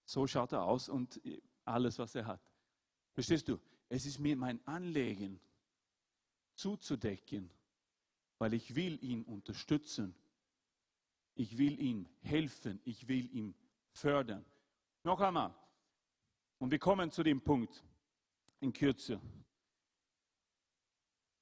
so 0.05 0.25
schaut 0.25 0.53
er 0.53 0.63
aus 0.63 0.87
und 0.87 1.19
alles, 1.65 1.99
was 1.99 2.15
er 2.15 2.25
hat. 2.25 2.41
Verstehst 3.11 3.49
du? 3.49 3.59
Es 3.93 4.07
ist 4.07 4.17
mir 4.17 4.35
mein 4.35 4.59
Anliegen, 4.65 5.39
zuzudecken, 6.55 7.51
weil 8.39 8.55
ich 8.55 8.73
will 8.73 8.97
ihn 9.03 9.21
unterstützen. 9.21 10.15
Ich 11.35 11.59
will 11.59 11.79
ihm 11.79 12.09
helfen. 12.21 12.81
Ich 12.85 13.07
will 13.07 13.29
ihm 13.35 13.53
fördern. 13.91 14.43
Noch 15.03 15.21
einmal. 15.21 15.53
Und 16.57 16.71
wir 16.71 16.79
kommen 16.79 17.11
zu 17.11 17.21
dem 17.21 17.39
Punkt 17.39 17.83
in 18.61 18.73
Kürze. 18.73 19.21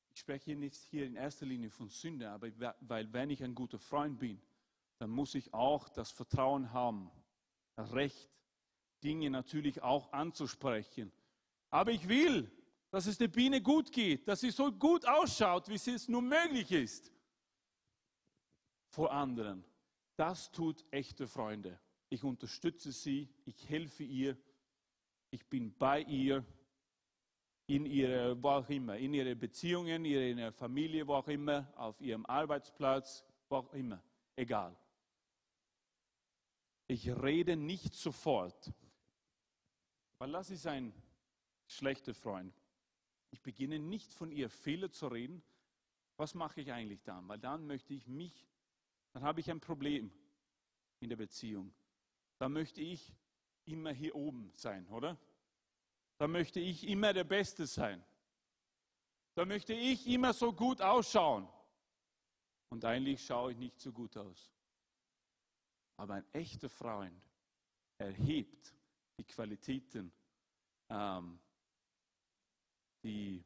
Ich 0.09 0.19
spreche 0.19 0.53
nicht 0.53 0.75
hier 0.75 1.05
in 1.05 1.15
erster 1.15 1.45
Linie 1.45 1.69
von 1.69 1.87
Sünde, 1.87 2.29
aber 2.29 2.49
weil 2.81 3.13
wenn 3.13 3.29
ich 3.29 3.41
ein 3.45 3.55
guter 3.55 3.79
Freund 3.79 4.19
bin, 4.19 4.41
dann 4.97 5.09
muss 5.09 5.35
ich 5.35 5.53
auch 5.53 5.87
das 5.87 6.11
Vertrauen 6.11 6.73
haben, 6.73 7.11
Recht, 7.77 8.29
Dinge 9.05 9.29
natürlich 9.29 9.81
auch 9.83 10.11
anzusprechen. 10.11 11.13
Aber 11.71 11.91
ich 11.91 12.07
will, 12.07 12.51
dass 12.91 13.07
es 13.07 13.17
der 13.17 13.29
Biene 13.29 13.62
gut 13.62 13.91
geht, 13.91 14.27
dass 14.27 14.41
sie 14.41 14.51
so 14.51 14.71
gut 14.71 15.07
ausschaut, 15.07 15.69
wie 15.69 15.75
es 15.75 16.07
nur 16.07 16.21
möglich 16.21 16.71
ist 16.71 17.12
vor 18.89 19.12
anderen. 19.12 19.63
Das 20.17 20.51
tut 20.51 20.86
echte 20.91 21.27
Freunde. 21.27 21.79
Ich 22.10 22.23
unterstütze 22.23 22.91
sie, 22.91 23.29
ich 23.45 23.69
helfe 23.69 24.03
ihr, 24.03 24.38
ich 25.31 25.47
bin 25.47 25.73
bei 25.77 26.01
ihr 26.01 26.45
in 27.67 27.86
ihrer, 27.86 28.41
wo 28.43 28.49
auch 28.49 28.69
immer, 28.69 28.97
in 28.97 29.13
ihre 29.13 29.34
Beziehungen, 29.34 30.03
in 30.03 30.38
ihrer 30.38 30.51
Familie, 30.51 31.07
wo 31.07 31.13
auch 31.15 31.27
immer, 31.29 31.71
auf 31.77 32.01
ihrem 32.01 32.25
Arbeitsplatz, 32.25 33.23
wo 33.47 33.55
auch 33.55 33.73
immer, 33.73 34.03
egal. 34.36 34.75
Ich 36.88 37.10
rede 37.10 37.55
nicht 37.55 37.95
sofort, 37.95 38.73
weil 40.17 40.34
das 40.34 40.49
ist 40.49 40.67
ein 40.67 40.93
schlechter 41.71 42.13
Freund. 42.13 42.53
Ich 43.31 43.41
beginne 43.41 43.79
nicht 43.79 44.13
von 44.13 44.31
ihr 44.31 44.49
Fehler 44.49 44.91
zu 44.91 45.07
reden. 45.07 45.41
Was 46.17 46.34
mache 46.34 46.62
ich 46.62 46.71
eigentlich 46.71 47.01
dann? 47.03 47.27
Weil 47.27 47.39
dann 47.39 47.65
möchte 47.65 47.93
ich 47.93 48.07
mich, 48.07 48.47
dann 49.13 49.23
habe 49.23 49.39
ich 49.39 49.49
ein 49.49 49.60
Problem 49.60 50.12
in 50.99 51.10
der 51.10 51.15
Beziehung. 51.15 51.73
Dann 52.38 52.53
möchte 52.53 52.81
ich 52.81 53.13
immer 53.65 53.91
hier 53.91 54.15
oben 54.15 54.51
sein, 54.53 54.88
oder? 54.88 55.17
Da 56.17 56.27
möchte 56.27 56.60
ich 56.60 56.88
immer 56.88 57.13
der 57.13 57.23
Beste 57.23 57.65
sein. 57.65 58.03
Da 59.34 59.45
möchte 59.45 59.73
ich 59.73 60.05
immer 60.07 60.34
so 60.34 60.53
gut 60.53 60.81
ausschauen. 60.81 61.47
Und 62.69 62.86
eigentlich 62.86 63.25
schaue 63.25 63.53
ich 63.53 63.57
nicht 63.57 63.79
so 63.79 63.91
gut 63.91 64.17
aus. 64.17 64.51
Aber 65.97 66.15
ein 66.15 66.25
echter 66.34 66.69
Freund 66.69 67.21
erhebt 67.97 68.73
die 69.17 69.23
Qualitäten, 69.23 70.12
ähm, 70.89 71.39
die 73.03 73.43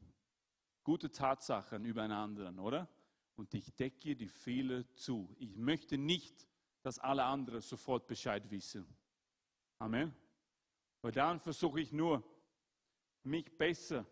gute 0.84 1.12
Tatsachen 1.12 1.86
über 1.86 2.04
einen 2.04 2.14
anderen, 2.14 2.60
oder? 2.60 2.88
Und 3.36 3.54
ich 3.54 3.74
decke 3.76 4.16
die 4.16 4.28
Fehler 4.28 4.88
zu. 4.96 5.36
Ich 5.38 5.56
möchte 5.56 5.98
nicht, 5.98 6.48
dass 6.84 7.00
alle 7.00 7.26
anderen 7.26 7.62
sofort 7.62 8.08
Bescheid 8.08 8.50
wissen. 8.50 8.86
Amen. 9.80 10.16
Weil 11.02 11.12
dann 11.12 11.40
versuche 11.40 11.82
ich 11.82 11.92
nur, 11.92 12.24
mich 13.24 13.58
besser 13.58 14.06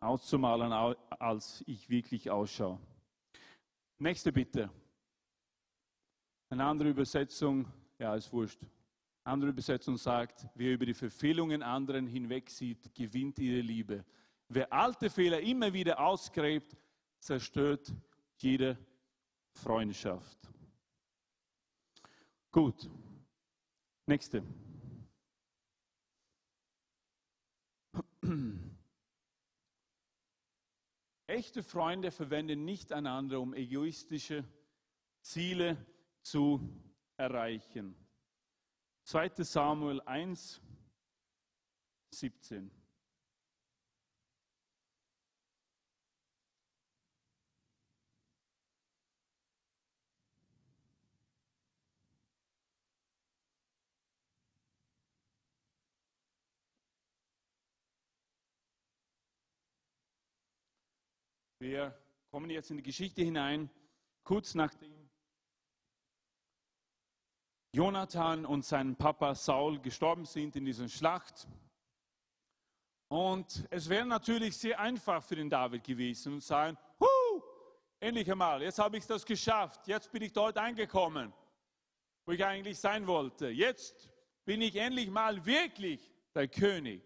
auszumalen, 0.00 0.72
als 0.72 1.62
ich 1.66 1.88
wirklich 1.88 2.30
ausschaue. 2.30 2.80
Nächste 3.98 4.32
Bitte. 4.32 4.70
Eine 6.50 6.64
andere 6.64 6.90
Übersetzung, 6.90 7.66
ja, 7.98 8.14
ist 8.14 8.32
wurscht. 8.32 8.60
Andere 9.26 9.50
Übersetzung 9.50 9.96
sagt, 9.96 10.46
wer 10.54 10.74
über 10.74 10.86
die 10.86 10.94
Verfehlungen 10.94 11.60
anderen 11.60 12.06
hinwegsieht, 12.06 12.94
gewinnt 12.94 13.40
ihre 13.40 13.60
Liebe. 13.60 14.04
Wer 14.48 14.72
alte 14.72 15.10
Fehler 15.10 15.40
immer 15.40 15.72
wieder 15.72 15.98
ausgräbt, 15.98 16.76
zerstört 17.18 17.92
jede 18.36 18.78
Freundschaft. 19.50 20.38
Gut. 22.52 22.88
Nächste. 24.06 24.44
Echte 31.26 31.64
Freunde 31.64 32.12
verwenden 32.12 32.64
nicht 32.64 32.92
einander, 32.92 33.40
um 33.40 33.54
egoistische 33.54 34.44
Ziele 35.20 35.84
zu 36.22 36.60
erreichen. 37.16 38.05
2. 39.06 39.44
Samuel 39.44 40.00
1, 40.00 40.60
17. 42.10 42.72
Wir 61.60 61.96
kommen 62.30 62.50
jetzt 62.50 62.72
in 62.72 62.78
die 62.78 62.82
Geschichte 62.82 63.22
hinein, 63.22 63.70
kurz 64.24 64.56
nachdem 64.56 64.95
Jonathan 67.76 68.46
und 68.46 68.64
sein 68.64 68.96
Papa 68.96 69.34
Saul 69.34 69.78
gestorben 69.78 70.24
sind 70.24 70.56
in 70.56 70.64
dieser 70.64 70.88
Schlacht. 70.88 71.46
Und 73.08 73.66
es 73.68 73.90
wäre 73.90 74.06
natürlich 74.06 74.56
sehr 74.56 74.80
einfach 74.80 75.22
für 75.22 75.36
den 75.36 75.50
David 75.50 75.84
gewesen 75.84 76.32
und 76.32 76.42
sagen, 76.42 76.78
Hu, 76.98 77.42
endlich 78.00 78.32
einmal, 78.32 78.62
jetzt 78.62 78.78
habe 78.78 78.96
ich 78.96 79.06
das 79.06 79.26
geschafft, 79.26 79.86
jetzt 79.88 80.10
bin 80.10 80.22
ich 80.22 80.32
dort 80.32 80.56
angekommen, 80.56 81.34
wo 82.24 82.32
ich 82.32 82.42
eigentlich 82.42 82.78
sein 82.78 83.06
wollte. 83.06 83.48
Jetzt 83.48 84.10
bin 84.46 84.62
ich 84.62 84.74
endlich 84.76 85.10
mal 85.10 85.44
wirklich 85.44 86.00
der 86.34 86.48
König. 86.48 87.02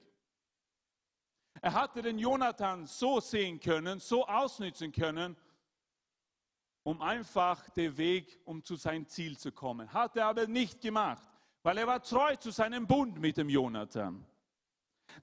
Er 1.60 1.74
hatte 1.74 2.00
den 2.00 2.20
Jonathan 2.20 2.86
so 2.86 3.18
sehen 3.18 3.58
können, 3.58 3.98
so 3.98 4.24
ausnützen 4.24 4.92
können, 4.92 5.36
um 6.82 7.00
einfach 7.02 7.68
den 7.70 7.96
Weg, 7.96 8.40
um 8.44 8.62
zu 8.62 8.76
seinem 8.76 9.06
Ziel 9.06 9.36
zu 9.36 9.52
kommen. 9.52 9.92
Hat 9.92 10.16
er 10.16 10.26
aber 10.26 10.46
nicht 10.46 10.80
gemacht, 10.80 11.28
weil 11.62 11.78
er 11.78 11.86
war 11.86 12.02
treu 12.02 12.36
zu 12.36 12.50
seinem 12.50 12.86
Bund 12.86 13.20
mit 13.20 13.36
dem 13.36 13.48
Jonathan. 13.48 14.24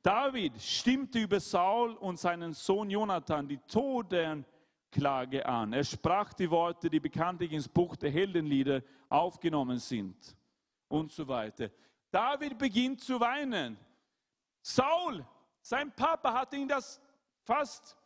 David 0.03 0.61
stimmte 0.61 1.19
über 1.19 1.39
Saul 1.39 1.93
und 1.93 2.19
seinen 2.19 2.53
Sohn 2.53 2.89
Jonathan 2.89 3.47
die 3.47 3.59
Tode 3.59 4.45
Klage 4.91 5.45
an. 5.45 5.73
Er 5.73 5.83
sprach 5.83 6.33
die 6.33 6.49
Worte, 6.49 6.89
die 6.89 6.99
bekanntlich 6.99 7.51
ins 7.51 7.67
Buch 7.67 7.95
der 7.95 8.09
Heldenlieder 8.09 8.81
aufgenommen 9.09 9.79
sind 9.79 10.35
und 10.87 11.11
so 11.11 11.27
weiter. 11.27 11.69
David 12.11 12.57
beginnt 12.57 13.01
zu 13.01 13.19
weinen. 13.19 13.77
Saul, 14.61 15.25
sein 15.61 15.93
Papa 15.93 16.33
hat 16.33 16.53
ihn 16.53 16.67
das 16.67 17.01
fast 17.43 17.97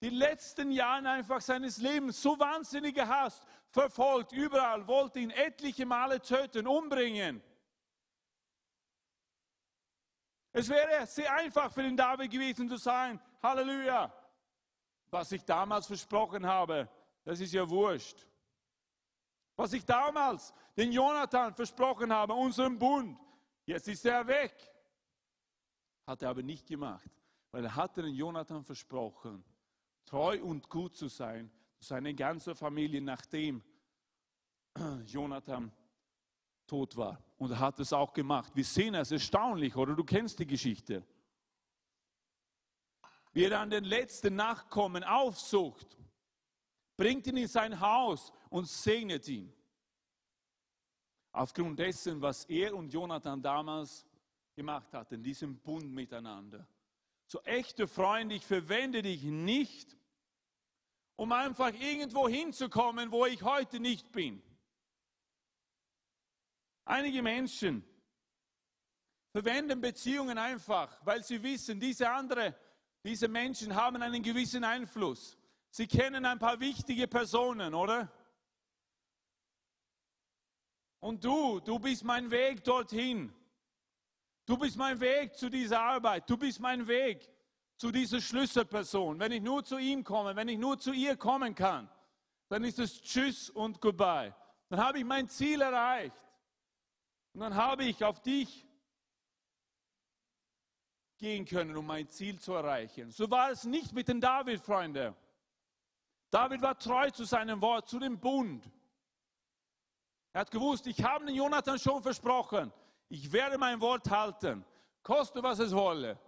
die 0.00 0.10
letzten 0.10 0.70
Jahre 0.70 1.08
einfach 1.08 1.40
seines 1.40 1.78
Lebens 1.78 2.20
so 2.20 2.38
wahnsinnig 2.38 2.94
gehasst, 2.94 3.46
verfolgt, 3.70 4.32
überall, 4.32 4.86
wollte 4.86 5.20
ihn 5.20 5.30
etliche 5.30 5.86
Male 5.86 6.20
töten, 6.20 6.66
umbringen. 6.66 7.42
Es 10.52 10.68
wäre 10.68 11.06
sehr 11.06 11.32
einfach 11.34 11.72
für 11.72 11.82
den 11.82 11.96
David 11.96 12.30
gewesen 12.30 12.68
zu 12.68 12.76
sagen, 12.76 13.20
Halleluja, 13.42 14.12
was 15.10 15.32
ich 15.32 15.44
damals 15.44 15.86
versprochen 15.86 16.46
habe, 16.46 16.88
das 17.24 17.40
ist 17.40 17.52
ja 17.52 17.68
wurscht. 17.68 18.26
Was 19.56 19.72
ich 19.72 19.84
damals 19.84 20.52
den 20.76 20.92
Jonathan 20.92 21.54
versprochen 21.54 22.12
habe, 22.12 22.34
unserem 22.34 22.78
Bund, 22.78 23.18
jetzt 23.64 23.88
ist 23.88 24.04
er 24.04 24.26
weg. 24.26 24.54
Hat 26.06 26.22
er 26.22 26.30
aber 26.30 26.42
nicht 26.42 26.66
gemacht, 26.66 27.10
weil 27.50 27.64
er 27.64 27.74
hatte 27.74 28.02
den 28.02 28.14
Jonathan 28.14 28.62
versprochen, 28.62 29.44
treu 30.06 30.40
und 30.42 30.70
gut 30.70 30.96
zu 30.96 31.08
sein, 31.08 31.50
zu 31.78 31.88
seiner 31.88 32.12
ganzen 32.14 32.54
Familie, 32.54 33.00
nachdem 33.02 33.62
Jonathan 35.06 35.70
tot 36.66 36.96
war. 36.96 37.22
Und 37.36 37.50
er 37.50 37.60
hat 37.60 37.78
es 37.80 37.92
auch 37.92 38.12
gemacht. 38.12 38.52
Wir 38.54 38.64
sehen 38.64 38.94
es 38.94 39.10
erstaunlich, 39.10 39.76
oder? 39.76 39.94
Du 39.94 40.04
kennst 40.04 40.38
die 40.38 40.46
Geschichte. 40.46 41.04
Wie 43.32 43.44
er 43.44 43.50
dann 43.50 43.68
den 43.68 43.84
letzten 43.84 44.34
Nachkommen 44.34 45.04
aufsucht, 45.04 45.98
bringt 46.96 47.26
ihn 47.26 47.36
in 47.36 47.48
sein 47.48 47.78
Haus 47.78 48.32
und 48.48 48.66
segnet 48.66 49.28
ihn. 49.28 49.52
Aufgrund 51.32 51.78
dessen, 51.78 52.22
was 52.22 52.46
er 52.46 52.74
und 52.74 52.90
Jonathan 52.90 53.42
damals 53.42 54.06
gemacht 54.54 54.90
hatten, 54.94 55.22
diesem 55.22 55.58
Bund 55.58 55.92
miteinander. 55.92 56.66
So 57.26 57.40
echte 57.42 57.88
Freunde, 57.88 58.36
ich 58.36 58.46
verwende 58.46 59.02
dich 59.02 59.22
nicht, 59.22 59.96
um 61.16 61.32
einfach 61.32 61.72
irgendwo 61.74 62.28
hinzukommen, 62.28 63.10
wo 63.10 63.26
ich 63.26 63.42
heute 63.42 63.80
nicht 63.80 64.12
bin. 64.12 64.42
Einige 66.84 67.22
Menschen 67.22 67.84
verwenden 69.32 69.80
Beziehungen 69.80 70.38
einfach, 70.38 70.98
weil 71.04 71.22
sie 71.22 71.42
wissen, 71.42 71.80
diese 71.80 72.08
andere, 72.08 72.54
diese 73.04 73.28
Menschen 73.28 73.74
haben 73.74 74.00
einen 74.00 74.22
gewissen 74.22 74.64
Einfluss. 74.64 75.36
Sie 75.68 75.86
kennen 75.86 76.24
ein 76.24 76.38
paar 76.38 76.58
wichtige 76.60 77.06
Personen, 77.06 77.74
oder? 77.74 78.10
Und 81.00 81.22
du, 81.24 81.60
du 81.60 81.78
bist 81.78 82.02
mein 82.02 82.30
Weg 82.30 82.64
dorthin. 82.64 83.34
Du 84.46 84.56
bist 84.56 84.76
mein 84.76 84.98
Weg 85.00 85.36
zu 85.36 85.50
dieser 85.50 85.80
Arbeit. 85.80 86.30
Du 86.30 86.36
bist 86.36 86.60
mein 86.60 86.86
Weg 86.86 87.28
zu 87.76 87.90
dieser 87.90 88.20
Schlüsselperson. 88.20 89.18
Wenn 89.18 89.32
ich 89.32 89.42
nur 89.42 89.64
zu 89.64 89.76
ihm 89.76 90.04
komme, 90.04 90.36
wenn 90.36 90.48
ich 90.48 90.58
nur 90.58 90.78
zu 90.78 90.92
ihr 90.92 91.16
kommen 91.16 91.54
kann, 91.54 91.90
dann 92.48 92.62
ist 92.62 92.78
es 92.78 93.02
Tschüss 93.02 93.50
und 93.50 93.80
Goodbye. 93.80 94.34
Dann 94.68 94.80
habe 94.80 94.98
ich 94.98 95.04
mein 95.04 95.28
Ziel 95.28 95.60
erreicht. 95.60 96.16
Und 97.32 97.40
dann 97.40 97.56
habe 97.56 97.84
ich 97.84 98.04
auf 98.04 98.20
dich 98.22 98.66
gehen 101.18 101.44
können, 101.44 101.76
um 101.76 101.86
mein 101.86 102.08
Ziel 102.08 102.38
zu 102.38 102.52
erreichen. 102.52 103.10
So 103.10 103.28
war 103.30 103.50
es 103.50 103.64
nicht 103.64 103.92
mit 103.92 104.06
den 104.06 104.20
David, 104.20 104.60
Freunde. 104.60 105.16
David 106.30 106.62
war 106.62 106.78
treu 106.78 107.10
zu 107.10 107.24
seinem 107.24 107.60
Wort, 107.60 107.88
zu 107.88 107.98
dem 107.98 108.20
Bund. 108.20 108.70
Er 110.32 110.42
hat 110.42 110.50
gewusst, 110.50 110.86
ich 110.86 111.02
habe 111.02 111.24
den 111.24 111.34
Jonathan 111.34 111.78
schon 111.78 112.02
versprochen, 112.02 112.72
ich 113.08 113.30
werde 113.32 113.58
mein 113.58 113.80
Wort 113.80 114.10
halten, 114.10 114.64
koste 115.02 115.42
was 115.42 115.58
es 115.58 115.72
wolle. 115.72 116.18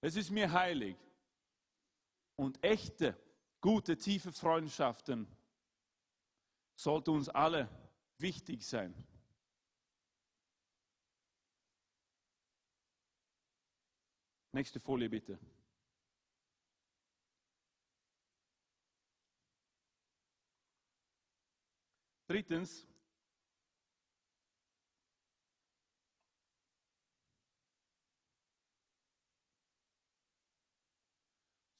Es 0.00 0.16
ist 0.16 0.30
mir 0.30 0.50
heilig. 0.52 0.96
Und 2.36 2.62
echte, 2.62 3.16
gute, 3.60 3.96
tiefe 3.96 4.32
Freundschaften 4.32 5.26
sollten 6.76 7.10
uns 7.10 7.28
alle 7.28 7.68
wichtig 8.18 8.64
sein. 8.64 8.94
Nächste 14.52 14.80
Folie 14.80 15.08
bitte. 15.08 15.38
Drittens, 22.26 22.87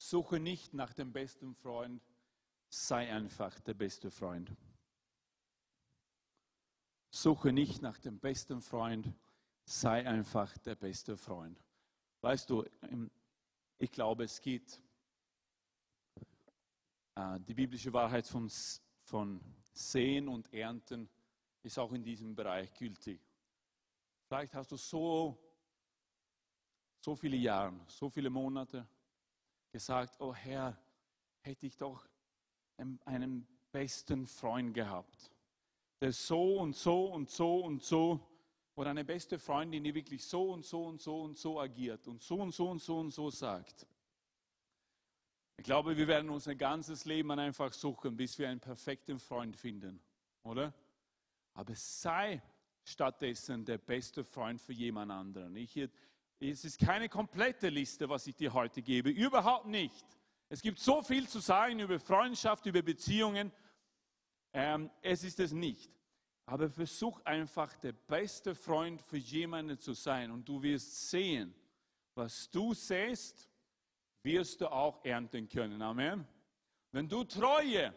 Suche 0.09 0.39
nicht 0.39 0.73
nach 0.73 0.91
dem 0.91 1.11
besten 1.11 1.53
Freund, 1.53 2.01
sei 2.67 3.13
einfach 3.13 3.59
der 3.59 3.75
beste 3.75 4.09
Freund. 4.09 4.51
Suche 7.11 7.53
nicht 7.53 7.83
nach 7.83 7.99
dem 7.99 8.17
besten 8.17 8.59
Freund, 8.59 9.13
sei 9.65 10.07
einfach 10.07 10.57
der 10.57 10.73
beste 10.73 11.15
Freund. 11.15 11.63
Weißt 12.21 12.49
du, 12.49 12.65
ich 13.77 13.91
glaube, 13.91 14.23
es 14.23 14.41
geht, 14.41 14.81
äh, 17.13 17.39
die 17.41 17.53
biblische 17.53 17.93
Wahrheit 17.93 18.25
von, 18.25 18.49
von 19.03 19.39
Sehen 19.73 20.27
und 20.27 20.51
Ernten 20.51 21.07
ist 21.61 21.77
auch 21.77 21.93
in 21.93 22.03
diesem 22.03 22.33
Bereich 22.33 22.73
gültig. 22.73 23.21
Vielleicht 24.27 24.55
hast 24.55 24.71
du 24.71 24.75
so, 24.75 25.37
so 26.99 27.15
viele 27.15 27.37
Jahre, 27.37 27.79
so 27.85 28.09
viele 28.09 28.31
Monate, 28.31 28.87
gesagt, 29.71 30.19
oh 30.19 30.33
Herr, 30.33 30.77
hätte 31.41 31.65
ich 31.65 31.77
doch 31.77 32.07
einen 33.05 33.47
besten 33.71 34.25
Freund 34.25 34.73
gehabt, 34.73 35.31
der 36.01 36.11
so 36.11 36.59
und 36.59 36.75
so 36.75 37.05
und 37.05 37.29
so 37.29 37.59
und 37.59 37.83
so, 37.83 38.19
oder 38.75 38.91
eine 38.91 39.03
beste 39.03 39.37
Freundin, 39.37 39.83
die 39.83 39.93
wirklich 39.93 40.23
so 40.23 40.53
und 40.53 40.63
so 40.63 40.85
und 40.85 41.01
so 41.01 41.21
und 41.21 41.37
so 41.37 41.59
agiert 41.59 42.07
und 42.07 42.21
so 42.21 42.35
und 42.35 42.51
so 42.53 42.69
und 42.69 42.81
so 42.81 42.99
und 42.99 43.11
so 43.11 43.29
sagt. 43.29 43.85
Ich 45.57 45.65
glaube, 45.65 45.97
wir 45.97 46.07
werden 46.07 46.29
unser 46.29 46.55
ganzes 46.55 47.03
Leben 47.03 47.31
einfach 47.31 47.73
suchen, 47.73 48.15
bis 48.15 48.39
wir 48.39 48.47
einen 48.47 48.61
perfekten 48.61 49.19
Freund 49.19 49.57
finden, 49.57 49.99
oder? 50.43 50.73
Aber 51.53 51.75
sei 51.75 52.41
stattdessen 52.85 53.65
der 53.65 53.77
beste 53.77 54.23
Freund 54.23 54.61
für 54.61 54.71
jemand 54.71 55.11
anderen. 55.11 55.57
Ich, 55.57 55.77
es 56.39 56.63
ist 56.63 56.79
keine 56.79 57.09
komplette 57.09 57.69
Liste, 57.69 58.07
was 58.07 58.25
ich 58.27 58.35
dir 58.35 58.53
heute 58.53 58.81
gebe. 58.81 59.09
Überhaupt 59.09 59.67
nicht. 59.67 60.05
Es 60.47 60.61
gibt 60.61 60.79
so 60.79 61.01
viel 61.01 61.27
zu 61.27 61.39
sagen 61.39 61.79
über 61.79 61.99
Freundschaft, 61.99 62.65
über 62.65 62.81
Beziehungen. 62.81 63.51
Ähm, 64.53 64.89
es 65.01 65.23
ist 65.23 65.39
es 65.39 65.51
nicht. 65.51 65.91
Aber 66.45 66.69
versuch 66.69 67.19
einfach 67.25 67.75
der 67.77 67.91
beste 67.91 68.55
Freund 68.55 69.01
für 69.01 69.17
jemanden 69.17 69.77
zu 69.77 69.93
sein. 69.93 70.31
Und 70.31 70.47
du 70.47 70.61
wirst 70.63 71.09
sehen, 71.09 71.53
was 72.15 72.49
du 72.49 72.73
säst, 72.73 73.47
wirst 74.23 74.61
du 74.61 74.71
auch 74.71 75.03
ernten 75.03 75.47
können. 75.47 75.81
Amen. 75.81 76.27
Wenn 76.91 77.07
du 77.07 77.23
Treue 77.23 77.93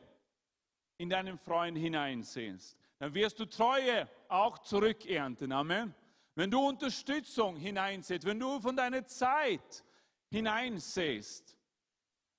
in 0.99 1.09
deinen 1.09 1.39
Freund 1.39 1.79
hineinsehst, 1.79 2.77
dann 2.99 3.15
wirst 3.15 3.39
du 3.41 3.47
Treue 3.47 4.09
auch 4.29 4.59
zurückernten. 4.59 5.51
Amen. 5.53 5.95
Wenn 6.35 6.51
du 6.51 6.61
Unterstützung 6.67 7.57
hineinsetzt, 7.57 8.25
wenn 8.25 8.41
du 8.41 8.61
von 8.61 8.75
deiner 8.75 9.05
Zeit 9.07 9.85
hineinsehst, 10.31 11.59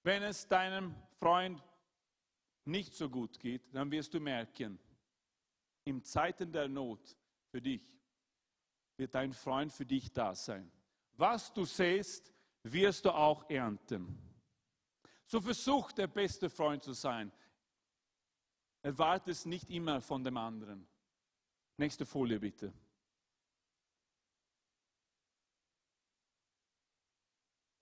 wenn 0.03 0.23
es 0.23 0.47
deinem 0.47 0.95
Freund 1.19 1.63
nicht 2.65 2.93
so 2.93 3.09
gut 3.09 3.39
geht, 3.39 3.73
dann 3.73 3.91
wirst 3.91 4.13
du 4.13 4.19
merken, 4.19 4.79
in 5.85 6.03
Zeiten 6.03 6.51
der 6.51 6.67
Not 6.67 7.17
für 7.51 7.61
dich 7.61 7.83
wird 8.97 9.13
dein 9.15 9.33
Freund 9.33 9.71
für 9.71 9.85
dich 9.85 10.11
da 10.11 10.33
sein. 10.33 10.71
Was 11.15 11.53
du 11.53 11.65
säst, 11.65 12.33
wirst 12.63 13.05
du 13.05 13.11
auch 13.11 13.49
ernten. 13.49 14.17
So 15.25 15.41
versuch 15.41 15.91
der 15.91 16.07
beste 16.07 16.49
Freund 16.49 16.83
zu 16.83 16.93
sein. 16.93 17.31
Erwarte 18.81 19.31
es 19.31 19.45
nicht 19.45 19.69
immer 19.69 20.01
von 20.01 20.23
dem 20.23 20.37
anderen. 20.37 20.87
Nächste 21.77 22.05
Folie 22.05 22.39
bitte. 22.39 22.73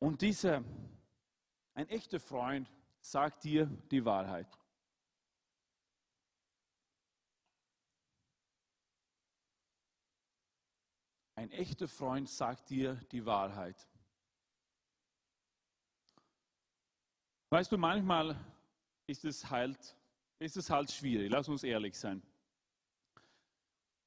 Und 0.02 0.24
dieser, 0.24 0.64
ein 1.76 1.88
echter 1.88 2.20
Freund, 2.20 2.68
sagt 3.02 3.44
dir 3.44 3.68
die 3.92 4.04
Wahrheit. 4.04 4.48
Ein 11.36 11.52
echter 11.52 11.88
Freund 11.88 12.28
sagt 12.28 12.72
dir 12.72 12.96
die 13.12 13.24
Wahrheit. 13.28 13.88
Weißt 17.52 17.72
du, 17.72 17.78
manchmal 17.78 18.36
ist 19.06 19.24
es 19.24 19.52
halt, 19.52 19.96
ist 20.40 20.58
es 20.58 20.72
halt 20.72 20.92
schwierig. 20.92 21.32
Lass 21.32 21.48
uns 21.48 21.62
ehrlich 21.62 21.96
sein. 21.96 22.24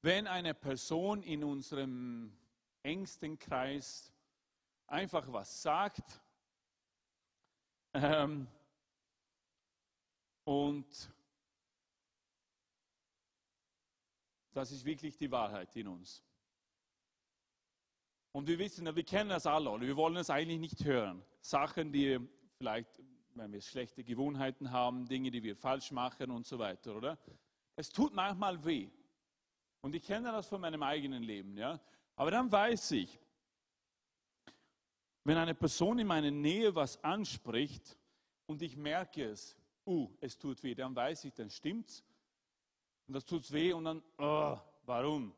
Wenn 0.01 0.27
eine 0.27 0.53
Person 0.53 1.23
in 1.23 1.41
unserem 1.45 2.37
engsten 2.83 3.39
Kreis 3.39 4.11
einfach 4.87 5.31
was 5.31 5.61
sagt 5.61 6.21
ähm, 7.93 8.47
und 10.43 11.13
das 14.51 14.71
ist 14.71 14.83
wirklich 14.83 15.15
die 15.15 15.31
Wahrheit 15.31 15.73
in 15.77 15.87
uns. 15.87 16.21
Und 18.33 18.47
wir 18.47 18.59
wissen, 18.59 18.93
wir 18.93 19.03
kennen 19.05 19.29
das 19.29 19.47
alle, 19.47 19.69
oder 19.69 19.87
wir 19.87 19.95
wollen 19.95 20.17
es 20.17 20.29
eigentlich 20.29 20.59
nicht 20.59 20.83
hören. 20.83 21.23
Sachen, 21.39 21.93
die 21.93 22.19
vielleicht, 22.57 23.01
wenn 23.33 23.53
wir 23.53 23.61
schlechte 23.61 24.03
Gewohnheiten 24.03 24.71
haben, 24.71 25.07
Dinge, 25.07 25.31
die 25.31 25.41
wir 25.41 25.55
falsch 25.55 25.91
machen 25.91 26.31
und 26.31 26.45
so 26.45 26.59
weiter, 26.59 26.97
oder? 26.97 27.17
Es 27.77 27.89
tut 27.89 28.13
manchmal 28.13 28.63
weh. 28.65 28.89
Und 29.79 29.95
ich 29.95 30.03
kenne 30.03 30.33
das 30.33 30.47
von 30.47 30.59
meinem 30.59 30.83
eigenen 30.83 31.23
Leben, 31.23 31.57
ja. 31.57 31.79
Aber 32.17 32.29
dann 32.29 32.51
weiß 32.51 32.91
ich, 32.91 33.21
wenn 35.25 35.37
eine 35.37 35.55
Person 35.55 35.97
in 35.99 36.07
meiner 36.07 36.31
Nähe 36.31 36.73
was 36.75 37.03
anspricht 37.03 37.97
und 38.45 38.61
ich 38.61 38.77
merke 38.77 39.25
es, 39.25 39.57
uh, 39.85 40.09
es 40.21 40.37
tut 40.37 40.61
weh, 40.63 40.75
dann 40.75 40.95
weiß 40.95 41.25
ich, 41.25 41.33
dann 41.33 41.49
stimmt's. 41.49 42.03
Und 43.07 43.15
das 43.15 43.25
tut 43.25 43.51
weh 43.51 43.73
und 43.73 43.85
dann, 43.85 44.03
oh, 44.19 44.57
warum? 44.85 45.33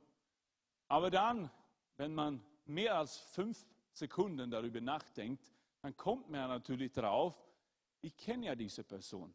Aber 0.90 1.10
dann, 1.10 1.50
wenn 1.96 2.14
man 2.14 2.44
mehr 2.66 2.98
als 2.98 3.18
fünf 3.18 3.66
Sekunden 3.94 4.52
darüber 4.52 4.82
nachdenkt, 4.82 5.54
dann 5.82 5.96
kommt 5.96 6.30
man 6.30 6.50
natürlich 6.50 6.92
drauf, 6.92 7.42
ich 8.02 8.16
kenne 8.18 8.48
ja 8.48 8.56
diese 8.56 8.84
Person. 8.84 9.34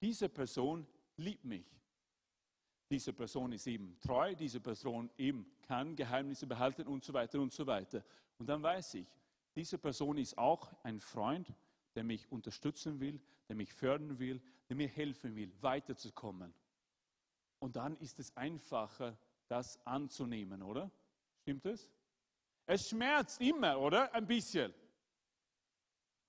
Diese 0.00 0.28
Person 0.28 0.86
liebt 1.16 1.44
mich. 1.44 1.66
Diese 2.88 3.12
Person 3.12 3.52
ist 3.52 3.66
eben 3.66 3.98
treu, 4.00 4.34
diese 4.34 4.60
Person 4.60 5.10
eben 5.16 5.46
kann 5.62 5.96
Geheimnisse 5.96 6.46
behalten 6.46 6.86
und 6.86 7.02
so 7.02 7.12
weiter 7.12 7.40
und 7.40 7.52
so 7.52 7.66
weiter. 7.66 8.04
Und 8.38 8.46
dann 8.48 8.62
weiß 8.62 8.94
ich, 8.94 9.06
diese 9.54 9.78
Person 9.78 10.18
ist 10.18 10.38
auch 10.38 10.72
ein 10.82 11.00
Freund, 11.00 11.52
der 11.94 12.04
mich 12.04 12.30
unterstützen 12.30 13.00
will, 13.00 13.20
der 13.48 13.56
mich 13.56 13.72
fördern 13.72 14.18
will, 14.18 14.40
der 14.68 14.76
mir 14.76 14.88
helfen 14.88 15.36
will, 15.36 15.52
weiterzukommen. 15.60 16.54
Und 17.58 17.76
dann 17.76 17.96
ist 17.98 18.18
es 18.18 18.36
einfacher, 18.36 19.16
das 19.48 19.84
anzunehmen, 19.86 20.62
oder? 20.62 20.90
Stimmt 21.42 21.66
es? 21.66 21.90
Es 22.66 22.88
schmerzt 22.88 23.40
immer, 23.40 23.78
oder? 23.78 24.12
Ein 24.14 24.26
bisschen. 24.26 24.72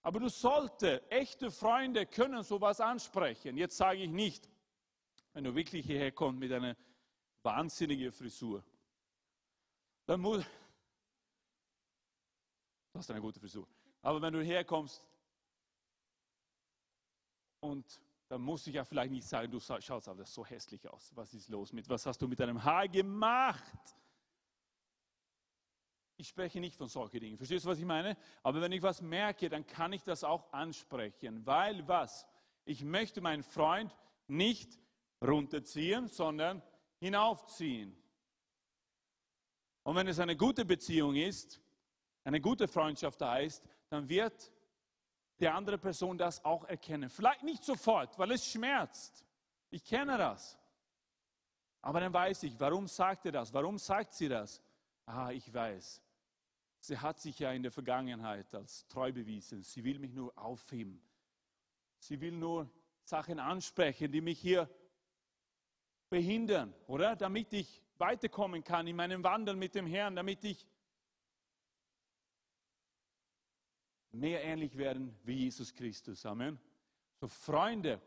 Aber 0.01 0.19
du 0.19 0.28
solltest, 0.28 1.09
echte 1.09 1.49
Freunde 1.49 2.05
können 2.05 2.43
sowas 2.43 2.82
ansprechen. 2.82 3.55
Jetzt 3.55 3.78
sage 3.78 4.03
ich 4.03 4.09
nicht, 4.09 4.49
wenn 5.32 5.45
du 5.45 5.55
wirklich 5.55 5.86
hierher 5.86 6.11
kommst 6.11 6.39
mit 6.39 6.51
einer 6.51 6.76
wahnsinnigen 7.41 8.11
Frisur, 8.11 8.63
dann 10.05 10.19
muss, 10.19 10.43
du 12.94 13.00
hast 13.00 13.10
eine 13.12 13.22
gute 13.22 13.39
Frisur, 13.39 13.68
aber 14.02 14.22
wenn 14.22 14.34
du 14.34 14.44
herkommst 14.44 15.04
und 17.60 18.00
dann 18.28 18.41
muss 18.41 18.66
ich 18.68 18.76
ja 18.76 18.84
vielleicht 18.84 19.12
nicht 19.12 19.28
sagen, 19.28 19.52
du 19.52 19.60
schaust 19.60 20.08
aber 20.08 20.26
so 20.26 20.46
hässlich 20.46 20.88
aus. 20.88 21.12
Was 21.16 21.34
ist 21.34 21.50
los 21.50 21.72
mit, 21.72 21.88
was 21.88 22.06
hast 22.06 22.22
du 22.22 22.28
mit 22.28 22.39
deinem 22.39 22.64
Haar 22.64 22.88
gemacht? 22.88 23.96
Ich 26.18 26.30
spreche 26.30 26.60
nicht 26.60 26.76
von 26.76 26.88
solchen 26.88 27.20
Dingen. 27.20 27.38
Verstehst 27.38 27.66
du, 27.66 27.70
was 27.70 27.80
ich 27.80 27.86
meine? 27.86 28.18
Aber 28.44 28.62
wenn 28.62 28.72
ich 28.72 28.82
was 28.82 29.02
merke, 29.02 29.50
dann 29.50 29.66
kann 29.66 29.94
ich 29.94 30.04
das 30.04 30.24
auch 30.24 30.52
ansprechen. 30.52 31.46
Weil 31.46 31.88
was? 31.88 32.28
Ich 32.66 32.84
möchte 32.84 33.20
meinen 33.22 33.44
Freund 33.44 33.96
nicht 34.28 34.80
runterziehen, 35.22 36.08
sondern 36.08 36.62
hinaufziehen. 37.00 37.96
Und 39.84 39.96
wenn 39.96 40.08
es 40.08 40.20
eine 40.20 40.38
gute 40.38 40.66
Beziehung 40.66 41.16
ist, 41.16 41.62
eine 42.24 42.39
gute 42.39 42.67
Freundschaft 42.67 43.21
da 43.21 43.38
ist, 43.38 43.63
dann 43.89 44.07
wird 44.07 44.51
die 45.39 45.47
andere 45.47 45.78
Person 45.78 46.17
das 46.17 46.43
auch 46.45 46.63
erkennen. 46.65 47.09
Vielleicht 47.09 47.43
nicht 47.43 47.63
sofort, 47.63 48.17
weil 48.17 48.32
es 48.32 48.45
schmerzt. 48.45 49.26
Ich 49.69 49.84
kenne 49.84 50.17
das. 50.17 50.57
Aber 51.82 51.99
dann 51.99 52.13
weiß 52.13 52.43
ich, 52.43 52.57
warum 52.59 52.88
sagt 52.88 53.26
er 53.26 53.34
das? 53.34 53.53
Warum 53.53 53.78
sagt 53.78 54.13
sie 54.13 54.30
das? 54.30 54.61
Ah, 55.05 55.32
ich 55.32 55.53
weiß. 55.53 56.01
Sie 56.80 56.97
hat 56.97 57.19
sich 57.19 57.39
ja 57.39 57.51
in 57.51 57.63
der 57.63 57.71
Vergangenheit 57.71 58.53
als 58.55 58.88
treu 58.88 59.11
bewiesen. 59.11 59.63
Sie 59.63 59.84
will 59.84 59.99
mich 59.99 60.13
nur 60.13 60.38
aufheben. 60.38 61.01
Sie 61.97 62.19
will 62.19 62.34
nur 62.34 62.69
Sachen 63.03 63.39
ansprechen, 63.39 64.11
die 64.11 64.21
mich 64.21 64.39
hier 64.39 64.69
behindern, 66.09 66.74
oder? 66.88 67.15
Damit 67.15 67.51
ich 67.53 67.82
weiterkommen 67.97 68.63
kann 68.63 68.88
in 68.88 68.95
meinem 68.95 69.24
Wandel 69.24 69.55
mit 69.55 69.76
dem 69.76 69.88
Herrn, 69.88 70.15
damit 70.15 70.43
ich 70.43 70.65
mehr 74.14 74.43
ähnlich 74.43 74.78
werden 74.78 75.16
wie 75.24 75.34
Jesus 75.34 75.74
Christus. 75.74 76.26
Amen. 76.26 76.59
So 77.20 77.28
Freunde 77.28 78.01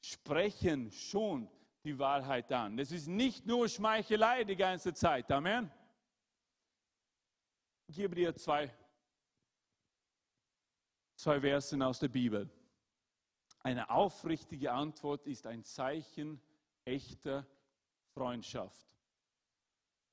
sprechen 0.00 0.90
schon 0.90 1.48
die 1.84 1.98
Wahrheit 1.98 2.50
an. 2.52 2.76
Das 2.76 2.90
ist 2.90 3.06
nicht 3.06 3.46
nur 3.46 3.68
Schmeichelei 3.68 4.44
die 4.44 4.56
ganze 4.56 4.92
Zeit. 4.92 5.30
Amen. 5.30 5.70
Ich 7.86 7.96
gebe 7.96 8.14
dir 8.14 8.34
zwei, 8.34 8.74
zwei 11.14 11.40
Versen 11.40 11.82
aus 11.82 11.98
der 11.98 12.08
Bibel. 12.08 12.50
Eine 13.60 13.88
aufrichtige 13.90 14.72
Antwort 14.72 15.26
ist 15.26 15.46
ein 15.46 15.62
Zeichen 15.64 16.40
echter 16.84 17.46
Freundschaft. 18.12 18.88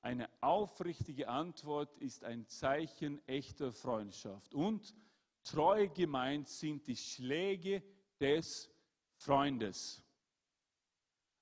Eine 0.02 0.28
aufrichtige 0.40 1.28
Antwort 1.28 1.96
ist 1.98 2.24
ein 2.24 2.46
Zeichen 2.48 3.26
echter 3.26 3.72
Freundschaft. 3.72 4.54
Und 4.54 4.94
treu 5.42 5.88
gemeint 5.88 6.48
sind 6.48 6.86
die 6.86 6.96
Schläge 6.96 7.82
des 8.20 8.70
Freundes. 9.16 10.02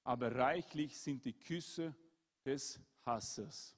Aber 0.05 0.35
reichlich 0.35 0.99
sind 0.99 1.25
die 1.25 1.39
Küsse 1.39 1.95
des 2.45 2.81
Hasses. 3.05 3.77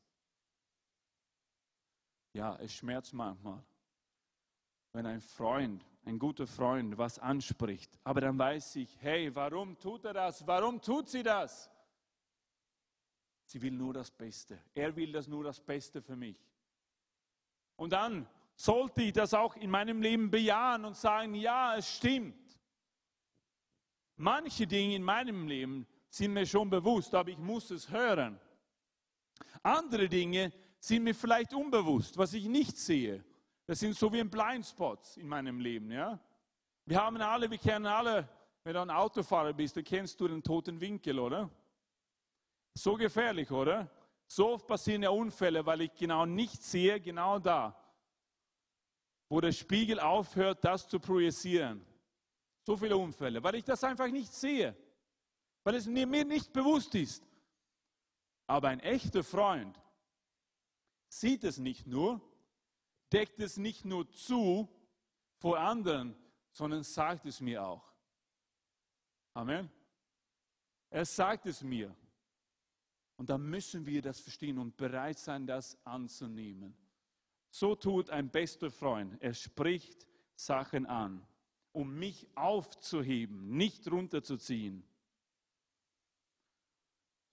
Ja, 2.33 2.57
es 2.57 2.73
schmerzt 2.73 3.13
manchmal, 3.13 3.63
wenn 4.93 5.07
ein 5.07 5.21
Freund, 5.21 5.85
ein 6.05 6.19
guter 6.19 6.47
Freund 6.47 6.97
was 6.97 7.19
anspricht. 7.19 7.99
Aber 8.05 8.21
dann 8.21 8.39
weiß 8.39 8.77
ich, 8.77 8.97
hey, 9.01 9.35
warum 9.35 9.79
tut 9.79 10.05
er 10.05 10.15
das? 10.15 10.47
Warum 10.47 10.81
tut 10.81 11.09
sie 11.09 11.23
das? 11.23 11.71
Sie 13.45 13.61
will 13.61 13.73
nur 13.73 13.93
das 13.93 14.11
Beste. 14.11 14.59
Er 14.75 14.97
will 14.97 15.13
das 15.13 15.29
nur 15.29 15.45
das 15.45 15.61
Beste 15.61 16.01
für 16.01 16.17
mich. 16.17 16.39
Und 17.77 17.93
dann 17.93 18.27
sollte 18.63 19.03
ich 19.03 19.13
das 19.13 19.35
auch 19.35 19.57
in 19.57 19.71
meinem 19.71 20.01
Leben 20.01 20.31
bejahen 20.31 20.85
und 20.85 20.97
sagen, 20.97 21.35
ja, 21.35 21.75
es 21.77 21.97
stimmt. 21.97 22.57
Manche 24.17 24.69
Dinge 24.69 24.95
in 24.95 25.03
meinem 25.03 25.49
Leben 25.49 25.85
sind 26.09 26.33
mir 26.33 26.47
schon 26.47 26.71
bewusst, 26.71 27.13
aber 27.13 27.31
ich 27.31 27.39
muss 27.39 27.73
es 27.73 27.91
hören. 27.91 28.41
Andere 29.65 30.09
Dinge 30.09 30.53
sind 30.79 31.03
mir 31.03 31.15
vielleicht 31.15 31.53
unbewusst, 31.55 32.17
was 32.17 32.35
ich 32.35 32.47
nicht 32.47 32.77
sehe. 32.77 33.25
Das 33.67 33.81
sind 33.81 33.97
so 33.97 34.13
wie 34.13 34.21
ein 34.21 34.31
Blindspots 34.31 35.17
in 35.17 35.27
meinem 35.27 35.59
Leben. 35.59 35.91
Ja? 35.91 36.21
Wir 36.87 37.03
haben 37.03 37.17
alle, 37.17 37.51
wir 37.51 37.59
kennen 37.59 37.87
alle, 37.87 38.29
wenn 38.63 38.75
du 38.75 38.81
ein 38.81 38.91
Autofahrer 38.91 39.55
bist, 39.55 39.77
dann 39.77 39.83
kennst 39.83 40.21
du 40.21 40.29
den 40.29 40.41
toten 40.41 40.81
Winkel, 40.81 41.19
oder? 41.19 41.51
So 42.75 42.95
gefährlich, 42.95 43.51
oder? 43.51 43.91
So 44.29 44.51
oft 44.51 44.69
passieren 44.69 45.03
ja 45.03 45.11
Unfälle, 45.11 45.67
weil 45.67 45.81
ich 45.81 45.95
genau 45.95 46.27
nicht 46.27 46.63
sehe, 46.63 47.01
genau 47.01 47.41
da, 47.41 47.82
wo 49.33 49.41
der 49.41 49.53
Spiegel 49.53 49.99
aufhört, 49.99 50.63
das 50.63 50.87
zu 50.87 51.01
projizieren. 51.01 51.83
So 52.67 52.77
viele 52.77 52.99
Unfälle, 52.99 53.43
weil 53.43 53.55
ich 53.55 53.65
das 53.65 53.83
einfach 53.83 54.09
nicht 54.09 54.31
sehe, 54.31 54.77
weil 55.65 55.75
es 55.75 55.87
mir 55.87 56.07
nicht 56.07 56.53
bewusst 56.53 56.95
ist. 56.95 57.27
Aber 58.47 58.69
ein 58.69 58.81
echter 58.81 59.25
Freund, 59.25 59.81
sieht 61.09 61.45
es 61.45 61.57
nicht 61.57 61.87
nur, 61.87 62.21
deckt 63.11 63.41
es 63.41 63.57
nicht 63.57 63.87
nur 63.87 64.07
zu 64.11 64.69
vor 65.39 65.59
anderen, 65.59 66.15
sondern 66.51 66.83
sagt 66.83 67.25
es 67.25 67.41
mir 67.41 67.65
auch. 67.65 67.91
Amen. 69.33 69.71
Er 70.91 71.07
sagt 71.07 71.47
es 71.47 71.63
mir. 71.63 71.97
Und 73.17 73.31
da 73.31 73.39
müssen 73.39 73.87
wir 73.87 74.03
das 74.03 74.21
verstehen 74.21 74.59
und 74.59 74.77
bereit 74.77 75.19
sein, 75.19 75.47
das 75.47 75.79
anzunehmen. 75.87 76.77
So 77.55 77.75
tut 77.75 78.09
ein 78.09 78.31
bester 78.31 78.71
Freund. 78.71 79.21
Er 79.21 79.35
spricht 79.35 80.07
Sachen 80.35 80.87
an, 80.87 81.23
um 81.73 81.99
mich 81.99 82.27
aufzuheben, 82.35 83.55
nicht 83.55 83.87
runterzuziehen. 83.93 84.83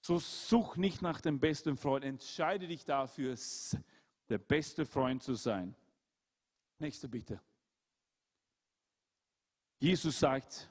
So 0.02 0.20
such 0.20 0.76
nicht 0.76 1.02
nach 1.02 1.22
dem 1.22 1.40
besten 1.40 1.78
Freund, 1.78 2.04
entscheide 2.04 2.68
dich 2.68 2.84
dafür, 2.84 3.38
der 4.28 4.38
beste 4.40 4.86
Freund 4.86 5.24
zu 5.24 5.36
sein. 5.36 5.74
Nächste 6.80 7.08
Bitte. 7.08 7.42
Jesus 9.80 10.20
sagt, 10.20 10.70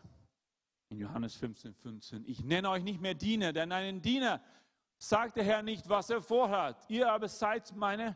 In 0.91 0.99
Johannes 0.99 1.35
15, 1.37 1.75
15. 1.75 2.25
Ich 2.27 2.45
nenne 2.45 2.69
euch 2.69 2.83
nicht 2.83 3.01
mehr 3.01 3.15
Diener, 3.15 3.55
denn 3.55 3.73
einen 3.73 4.03
Diener 4.03 4.43
sagt 4.99 5.37
der 5.37 5.45
Herr 5.45 5.63
nicht, 5.63 5.89
was 5.89 6.11
er 6.11 6.21
vorhat. 6.21 6.85
Ihr 6.91 7.11
aber 7.11 7.29
seid 7.29 7.75
meine 7.75 8.15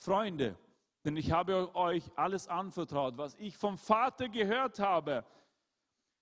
Freunde, 0.00 0.58
denn 1.04 1.16
ich 1.16 1.30
habe 1.30 1.74
euch 1.74 2.10
alles 2.16 2.48
anvertraut, 2.48 3.18
was 3.18 3.34
ich 3.34 3.56
vom 3.56 3.76
Vater 3.76 4.28
gehört 4.30 4.78
habe. 4.78 5.26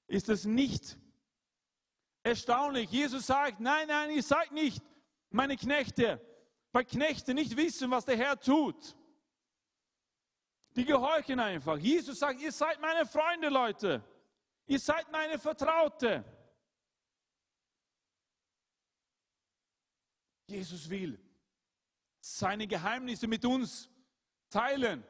Ist 0.09 0.29
es 0.29 0.45
nicht 0.45 0.99
erstaunlich? 2.25 2.91
Jesus 2.91 3.27
sagt, 3.27 3.61
nein, 3.61 3.87
nein, 3.87 4.11
ihr 4.11 4.23
seid 4.23 4.51
nicht 4.51 4.83
meine 5.31 5.57
Knechte, 5.57 6.21
weil 6.73 6.85
Knechte 6.85 7.35
nicht 7.35 7.57
wissen, 7.57 7.91
was 7.91 8.05
der 8.05 8.17
Herr 8.17 8.39
tut. 8.41 8.97
Die 10.75 10.85
gehorchen 10.85 11.39
einfach. 11.39 11.79
Jesus 11.79 12.19
sagt, 12.19 12.41
ihr 12.41 12.53
seid 12.53 12.81
meine 12.81 13.07
Freunde, 13.07 13.49
Leute. 13.49 14.03
Ihr 14.67 14.81
seid 14.81 15.11
meine 15.13 15.39
Vertraute. 15.39 16.25
Jesus 20.49 20.89
will 20.91 21.28
seine 22.37 22.67
Geheimnisse 22.67 23.27
mit 23.27 23.45
uns 23.45 23.89
teilen. 24.51 25.03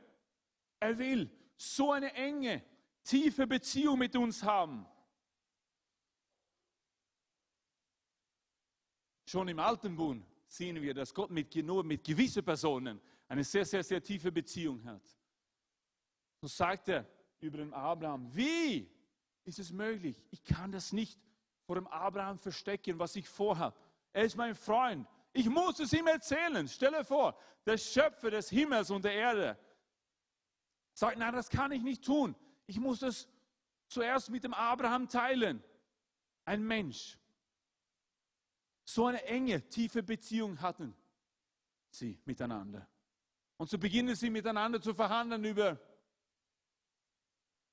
Er 0.79 0.97
will 0.97 1.31
so 1.57 1.91
eine 1.93 2.13
enge, 2.15 2.63
tiefe 3.03 3.47
Beziehung 3.47 3.99
mit 3.99 4.15
uns 4.15 4.43
haben. 4.43 4.87
Schon 9.27 9.49
im 9.49 9.59
Alten 9.59 9.97
Bund 9.97 10.25
sehen 10.47 10.81
wir, 10.81 10.95
dass 10.95 11.13
Gott 11.13 11.31
mit, 11.31 11.55
nur 11.57 11.83
mit 11.85 12.05
gewissen 12.05 12.45
Personen 12.45 13.01
eine 13.27 13.45
sehr, 13.45 13.65
sehr, 13.65 13.83
sehr 13.83 14.03
tiefe 14.03 14.31
Beziehung 14.31 14.83
hat. 14.85 15.03
So 16.41 16.47
sagt 16.47 16.89
er 16.89 17.05
über 17.41 17.59
den 17.59 17.75
Abraham, 17.75 18.35
wie 18.35 18.89
ist 19.45 19.59
es 19.59 19.73
möglich? 19.73 20.25
Ich 20.31 20.45
kann 20.45 20.71
das 20.71 20.93
nicht 20.93 21.21
vor 21.67 21.75
dem 21.75 21.89
Abraham 21.89 22.39
verstecken, 22.39 22.99
was 22.99 23.17
ich 23.17 23.29
vorhabe. 23.29 23.77
Er 24.13 24.25
ist 24.25 24.37
mein 24.37 24.55
Freund. 24.55 25.07
Ich 25.39 25.49
muss 25.49 25.79
es 25.79 25.93
ihm 25.93 26.09
erzählen. 26.09 26.67
Stelle 26.67 27.05
vor, 27.05 27.39
der 27.65 27.79
Schöpfer 27.79 28.29
des 28.29 28.51
Himmels 28.51 28.91
und 28.91 29.05
der 29.05 29.13
Erde 29.13 29.57
sagt, 30.95 31.17
nein, 31.17 31.33
das 31.33 31.49
kann 31.49 31.71
ich 31.71 31.81
nicht 31.81 32.05
tun. 32.05 32.35
Ich 32.67 32.81
muss 32.81 33.03
es 33.03 33.29
zuerst 33.87 34.31
mit 34.31 34.43
dem 34.43 34.53
Abraham 34.53 35.09
teilen. 35.09 35.63
Ein 36.45 36.65
Mensch. 36.65 37.17
So 38.85 39.07
eine 39.07 39.23
enge, 39.27 39.69
tiefe 39.69 40.03
Beziehung 40.03 40.61
hatten 40.61 40.97
sie 41.89 42.19
miteinander. 42.25 42.89
Und 43.59 43.71
so 43.71 43.79
beginnen 43.79 44.17
sie 44.17 44.31
miteinander 44.31 44.83
zu 44.83 44.93
verhandeln 44.93 45.45
über 45.45 45.79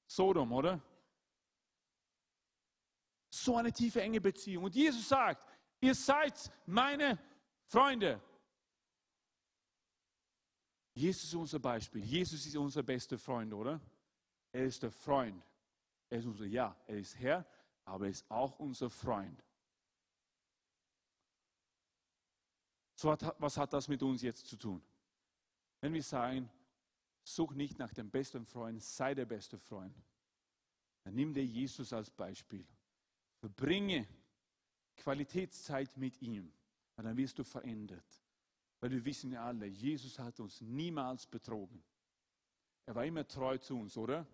Sodom, 0.05 0.51
oder? 0.51 0.79
So 3.31 3.55
eine 3.55 3.73
tiefe, 3.73 4.03
enge 4.03 4.21
Beziehung. 4.21 4.65
Und 4.65 4.75
Jesus 4.75 5.09
sagt, 5.09 5.43
ihr 5.79 5.95
seid 5.95 6.51
meine 6.67 7.17
Freunde. 7.67 8.21
Jesus 10.93 11.25
ist 11.25 11.35
unser 11.35 11.59
Beispiel. 11.59 12.03
Jesus 12.03 12.45
ist 12.45 12.55
unser 12.55 12.83
bester 12.83 13.17
Freund, 13.17 13.53
oder? 13.53 13.81
Er 14.51 14.65
ist 14.65 14.81
der 14.81 14.91
Freund. 14.91 15.43
Er 16.09 16.19
ist 16.19 16.25
unser, 16.25 16.45
ja, 16.45 16.75
er 16.87 16.97
ist 16.97 17.17
Herr, 17.19 17.45
aber 17.83 18.05
er 18.05 18.11
ist 18.11 18.29
auch 18.31 18.57
unser 18.59 18.89
Freund. 18.89 19.43
So 22.95 23.11
hat, 23.11 23.35
was 23.39 23.57
hat 23.57 23.73
das 23.73 23.87
mit 23.87 24.01
uns 24.01 24.21
jetzt 24.21 24.47
zu 24.47 24.55
tun? 24.55 24.81
Wenn 25.81 25.93
wir 25.93 26.03
sagen, 26.03 26.49
such 27.23 27.53
nicht 27.53 27.77
nach 27.77 27.93
dem 27.93 28.09
besten 28.09 28.45
Freund, 28.45 28.81
sei 28.81 29.13
der 29.13 29.25
beste 29.25 29.57
Freund. 29.57 29.95
Dann 31.03 31.15
nimm 31.15 31.33
dir 31.33 31.45
Jesus 31.45 31.91
als 31.91 32.09
Beispiel. 32.09 32.65
Verbringe 33.39 34.07
Qualitätszeit 34.95 35.97
mit 35.97 36.21
ihm. 36.21 36.53
Und 36.97 37.05
dann 37.05 37.17
wirst 37.17 37.37
du 37.39 37.43
verändert. 37.43 38.21
Weil 38.79 38.91
wir 38.91 39.05
wissen 39.05 39.31
ja 39.31 39.45
alle, 39.45 39.65
Jesus 39.65 40.19
hat 40.19 40.39
uns 40.39 40.61
niemals 40.61 41.25
betrogen. 41.25 41.83
Er 42.85 42.95
war 42.95 43.05
immer 43.05 43.27
treu 43.27 43.57
zu 43.57 43.77
uns, 43.77 43.97
oder? 43.97 44.27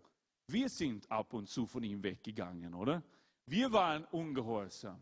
Wir 0.48 0.68
sind 0.70 1.10
ab 1.10 1.34
und 1.34 1.48
zu 1.48 1.66
von 1.66 1.84
ihm 1.84 2.04
weggegangen, 2.04 2.74
oder? 2.74 3.04
Wir 3.46 3.72
waren 3.72 4.06
ungehorsam. 4.06 5.02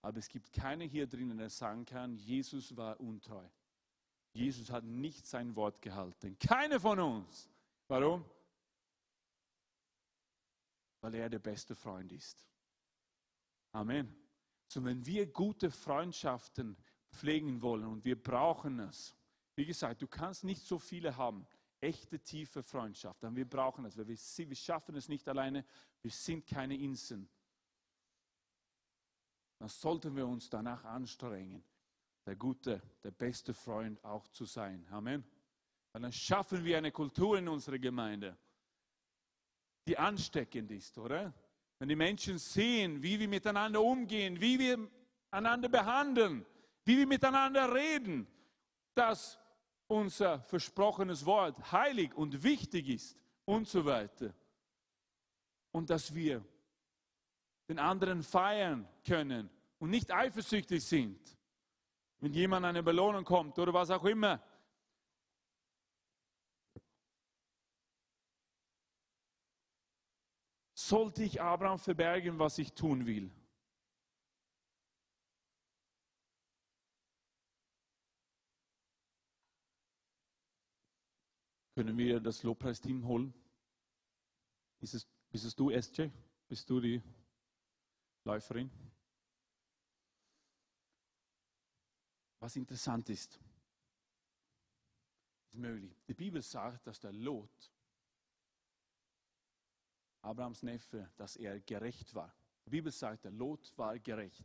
Aber 0.00 0.18
es 0.18 0.28
gibt 0.28 0.52
keiner 0.52 0.84
hier 0.84 1.06
drinnen, 1.06 1.38
der 1.38 1.50
sagen 1.50 1.84
kann, 1.84 2.16
Jesus 2.16 2.76
war 2.76 2.98
untreu. 2.98 3.46
Jesus 4.32 4.70
hat 4.70 4.84
nicht 4.84 5.26
sein 5.26 5.54
Wort 5.54 5.80
gehalten. 5.82 6.38
Keiner 6.38 6.80
von 6.80 6.98
uns. 6.98 7.48
Warum? 7.86 8.24
Weil 11.02 11.14
er 11.14 11.28
der 11.28 11.38
beste 11.38 11.74
Freund 11.74 12.10
ist. 12.12 12.46
Amen. 13.72 14.21
So, 14.72 14.84
wenn 14.84 15.04
wir 15.04 15.26
gute 15.26 15.70
Freundschaften 15.70 16.76
pflegen 17.10 17.60
wollen 17.60 17.86
und 17.86 18.04
wir 18.04 18.20
brauchen 18.20 18.78
es, 18.80 19.14
wie 19.54 19.66
gesagt, 19.66 20.00
du 20.00 20.06
kannst 20.06 20.44
nicht 20.44 20.64
so 20.64 20.78
viele 20.78 21.16
haben, 21.16 21.46
echte 21.80 22.18
tiefe 22.18 22.62
Freundschaft, 22.62 23.22
aber 23.24 23.36
wir 23.36 23.48
brauchen 23.48 23.84
es, 23.84 23.96
weil 23.98 24.08
wir, 24.08 24.16
wir 24.16 24.56
schaffen 24.56 24.96
es 24.96 25.08
nicht 25.08 25.28
alleine, 25.28 25.64
wir 26.00 26.10
sind 26.10 26.46
keine 26.46 26.76
Inseln 26.76 27.28
dann 29.62 29.68
sollten 29.68 30.16
wir 30.16 30.26
uns 30.26 30.50
danach 30.50 30.84
anstrengen, 30.84 31.62
der 32.26 32.34
gute, 32.34 32.82
der 33.04 33.12
beste 33.12 33.54
Freund 33.54 34.04
auch 34.04 34.26
zu 34.26 34.44
sein. 34.44 34.84
Amen. 34.90 35.22
Weil 35.92 36.02
dann 36.02 36.12
schaffen 36.12 36.64
wir 36.64 36.78
eine 36.78 36.90
Kultur 36.90 37.38
in 37.38 37.46
unserer 37.46 37.78
Gemeinde, 37.78 38.36
die 39.86 39.96
ansteckend 39.96 40.68
ist, 40.72 40.98
oder? 40.98 41.32
Wenn 41.82 41.88
die 41.88 41.96
Menschen 41.96 42.38
sehen, 42.38 43.02
wie 43.02 43.18
wir 43.18 43.26
miteinander 43.26 43.82
umgehen, 43.82 44.40
wie 44.40 44.56
wir 44.56 44.88
einander 45.32 45.68
behandeln, 45.68 46.46
wie 46.84 46.96
wir 46.96 47.08
miteinander 47.08 47.74
reden, 47.74 48.28
dass 48.94 49.36
unser 49.88 50.38
versprochenes 50.42 51.26
Wort 51.26 51.72
heilig 51.72 52.14
und 52.14 52.44
wichtig 52.44 52.88
ist 52.88 53.18
und 53.46 53.66
so 53.66 53.84
weiter. 53.84 54.32
Und 55.72 55.90
dass 55.90 56.14
wir 56.14 56.44
den 57.68 57.80
anderen 57.80 58.22
feiern 58.22 58.86
können 59.04 59.50
und 59.80 59.90
nicht 59.90 60.12
eifersüchtig 60.12 60.84
sind, 60.84 61.36
wenn 62.20 62.32
jemand 62.32 62.64
eine 62.64 62.84
Belohnung 62.84 63.24
kommt 63.24 63.58
oder 63.58 63.74
was 63.74 63.90
auch 63.90 64.04
immer. 64.04 64.40
Sollte 70.92 71.24
ich 71.24 71.40
Abraham 71.40 71.78
verbergen, 71.78 72.38
was 72.38 72.58
ich 72.58 72.70
tun 72.74 73.06
will? 73.06 73.30
Können 81.74 81.96
wir 81.96 82.20
das 82.20 82.42
Lobpreisteam 82.42 83.06
holen? 83.06 83.32
Ist 84.80 84.92
es, 84.92 85.08
bist 85.30 85.46
es 85.46 85.56
du, 85.56 85.70
SJ? 85.70 86.08
Bist 86.46 86.68
du 86.68 86.78
die 86.78 87.02
Läuferin. 88.24 88.70
Was 92.38 92.54
interessant 92.56 93.08
ist, 93.08 93.40
ist 95.46 95.54
möglich. 95.54 95.96
Die 96.06 96.12
Bibel 96.12 96.42
sagt, 96.42 96.86
dass 96.86 97.00
der 97.00 97.14
Lot, 97.14 97.72
Abrahams 100.22 100.62
Neffe, 100.62 101.10
dass 101.16 101.36
er 101.36 101.60
gerecht 101.60 102.14
war. 102.14 102.34
Die 102.64 102.70
Bibel 102.70 102.92
sagt, 102.92 103.24
der 103.24 103.32
Lot 103.32 103.76
war 103.76 103.98
gerecht. 103.98 104.44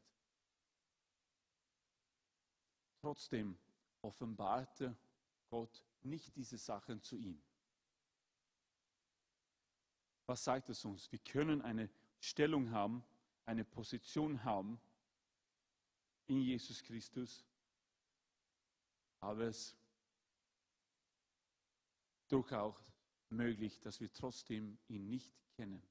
Trotzdem 3.00 3.58
offenbarte 4.02 4.98
Gott 5.50 5.84
nicht 6.02 6.36
diese 6.36 6.58
Sachen 6.58 7.02
zu 7.02 7.16
ihm. 7.16 7.42
Was 10.26 10.44
sagt 10.44 10.70
es 10.70 10.84
uns? 10.84 11.12
Wir 11.12 11.20
können 11.20 11.62
eine 11.62 11.90
Stellung 12.20 12.72
haben, 12.72 13.04
eine 13.46 13.64
Position 13.64 14.44
haben 14.44 14.80
in 16.26 16.42
Jesus 16.42 16.84
Christus, 16.84 17.46
aber 19.22 19.44
es 19.44 19.68
ist 19.68 19.78
durchaus 22.28 22.92
möglich, 23.30 23.80
dass 23.80 24.02
wir 24.02 24.12
trotzdem 24.12 24.78
ihn 24.88 25.08
nicht 25.08 25.34
kennen, 25.58 25.82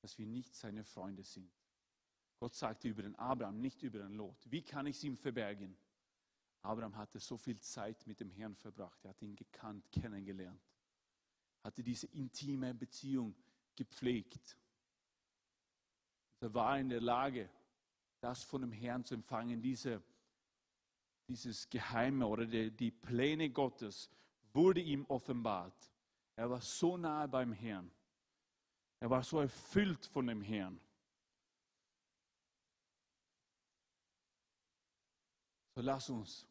dass 0.00 0.18
wir 0.18 0.26
nicht 0.26 0.54
seine 0.54 0.82
Freunde 0.82 1.22
sind. 1.22 1.50
Gott 2.38 2.54
sagte 2.54 2.88
über 2.88 3.02
den 3.02 3.14
Abraham, 3.16 3.60
nicht 3.60 3.82
über 3.82 3.98
den 3.98 4.14
Lot. 4.14 4.50
Wie 4.50 4.62
kann 4.62 4.86
ich 4.86 4.96
es 4.96 5.04
ihm 5.04 5.16
verbergen? 5.16 5.76
Abraham 6.62 6.96
hatte 6.96 7.18
so 7.20 7.36
viel 7.36 7.60
Zeit 7.60 8.06
mit 8.06 8.20
dem 8.20 8.30
Herrn 8.30 8.56
verbracht. 8.56 9.04
Er 9.04 9.10
hat 9.10 9.22
ihn 9.22 9.36
gekannt, 9.36 9.90
kennengelernt. 9.92 10.60
Hatte 11.62 11.82
diese 11.82 12.06
intime 12.08 12.74
Beziehung 12.74 13.34
gepflegt. 13.76 14.56
Er 16.40 16.52
war 16.52 16.78
in 16.78 16.88
der 16.88 17.00
Lage, 17.00 17.48
das 18.20 18.42
von 18.42 18.62
dem 18.62 18.72
Herrn 18.72 19.04
zu 19.04 19.14
empfangen, 19.14 19.60
diese, 19.60 20.02
dieses 21.28 21.68
Geheime 21.68 22.26
oder 22.26 22.46
die, 22.46 22.70
die 22.70 22.90
Pläne 22.90 23.50
Gottes 23.50 24.10
wurde 24.52 24.80
ihm 24.80 25.04
offenbart. 25.06 25.92
Er 26.36 26.48
war 26.50 26.60
so 26.60 26.96
nahe 26.96 27.28
beim 27.28 27.52
Herrn. 27.52 27.90
Er 29.04 29.10
war 29.10 29.22
so 29.22 29.38
erfüllt 29.38 30.06
von 30.06 30.26
dem 30.28 30.40
Herrn. 30.40 30.80
So 35.74 35.82
lass 35.82 36.08
uns 36.08 36.48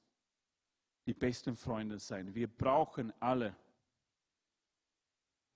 die 1.07 1.15
besten 1.15 1.55
Freunde 1.55 1.97
sein. 1.97 2.35
Wir 2.35 2.47
brauchen 2.47 3.11
alle 3.19 3.57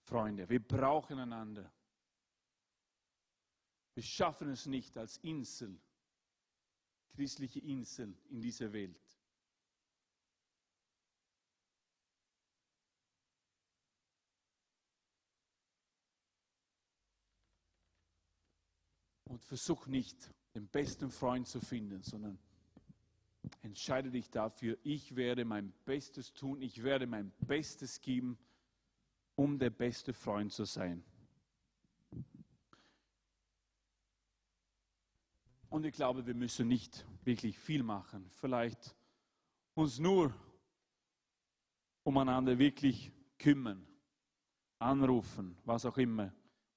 Freunde. 0.05 0.49
Wir 0.49 0.59
brauchen 0.59 1.19
einander. 1.19 1.71
Wir 3.93 4.01
schaffen 4.01 4.49
es 4.49 4.65
nicht 4.65 4.97
als 4.97 5.17
Insel, 5.17 5.79
christliche 7.09 7.59
Insel 7.59 8.17
in 8.31 8.41
dieser 8.41 8.73
Welt. 8.73 9.06
Und 19.27 19.43
versuch 19.43 19.87
nicht, 19.87 20.33
den 20.55 20.67
besten 20.67 21.11
Freund 21.11 21.47
zu 21.47 21.59
finden, 21.59 22.01
sondern 22.01 22.39
entscheide 23.61 24.09
dich 24.09 24.29
dafür, 24.29 24.77
ich 24.83 25.15
werde 25.15 25.45
mein 25.45 25.71
Bestes 25.85 26.33
tun, 26.33 26.61
ich 26.61 26.83
werde 26.83 27.07
mein 27.07 27.31
Bestes 27.45 28.01
geben, 28.01 28.37
um 29.35 29.59
der 29.59 29.69
beste 29.69 30.13
Freund 30.13 30.51
zu 30.51 30.65
sein. 30.65 31.03
Und 35.69 35.85
ich 35.85 35.93
glaube, 35.93 36.25
wir 36.25 36.33
müssen 36.33 36.67
nicht 36.67 37.05
wirklich 37.23 37.59
viel 37.59 37.83
machen. 37.83 38.29
Vielleicht 38.31 38.95
uns 39.75 39.99
nur 39.99 40.33
umeinander 42.03 42.57
wirklich 42.57 43.11
kümmern, 43.37 43.85
anrufen, 44.79 45.57
was 45.65 45.85
auch 45.85 45.97
immer. 45.97 46.33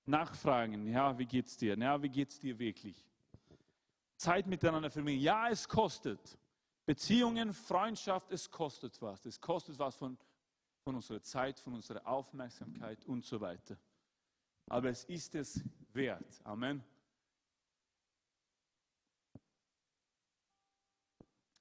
Nachfragen, 0.06 0.86
ja, 0.86 1.16
wie 1.18 1.26
geht's 1.26 1.56
dir? 1.56 1.76
Ja, 1.78 2.02
wie 2.02 2.08
geht's 2.08 2.38
dir 2.38 2.58
wirklich? 2.58 3.04
Zeit 4.16 4.46
miteinander 4.46 4.90
verbringen. 4.90 5.20
Ja, 5.20 5.48
es 5.48 5.68
kostet. 5.68 6.38
Beziehungen, 6.84 7.52
Freundschaft, 7.52 8.30
es 8.32 8.50
kostet 8.50 9.00
was. 9.00 9.24
Es 9.24 9.40
kostet 9.40 9.78
was 9.78 9.96
von, 9.96 10.18
von 10.82 10.96
unserer 10.96 11.22
Zeit, 11.22 11.58
von 11.60 11.74
unserer 11.74 12.06
Aufmerksamkeit 12.06 13.04
und 13.06 13.24
so 13.24 13.40
weiter. 13.40 13.78
Aber 14.66 14.90
es 14.90 15.04
ist 15.04 15.34
es 15.34 15.62
wert. 15.92 16.40
Amen. 16.44 16.82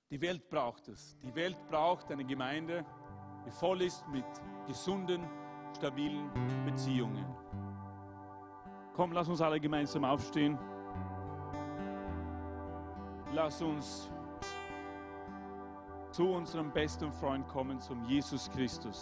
Die 0.09 0.19
Welt 0.19 0.49
braucht 0.49 0.87
es. 0.87 1.17
Die 1.21 1.33
Welt 1.35 1.57
braucht 1.69 2.11
eine 2.11 2.25
Gemeinde, 2.25 2.83
die 3.45 3.51
voll 3.51 3.83
ist 3.83 4.07
mit 4.07 4.25
gesunden, 4.65 5.23
stabilen 5.77 6.31
Beziehungen. 6.65 7.25
Komm, 8.99 9.13
lass 9.13 9.29
uns 9.29 9.39
alle 9.39 9.61
gemeinsam 9.61 10.03
aufstehen. 10.03 10.59
Lass 13.31 13.61
uns 13.61 14.11
zu 16.11 16.27
unserem 16.27 16.69
besten 16.69 17.09
Freund 17.09 17.47
kommen, 17.47 17.79
zum 17.79 18.03
Jesus 18.03 18.51
Christus. 18.51 19.01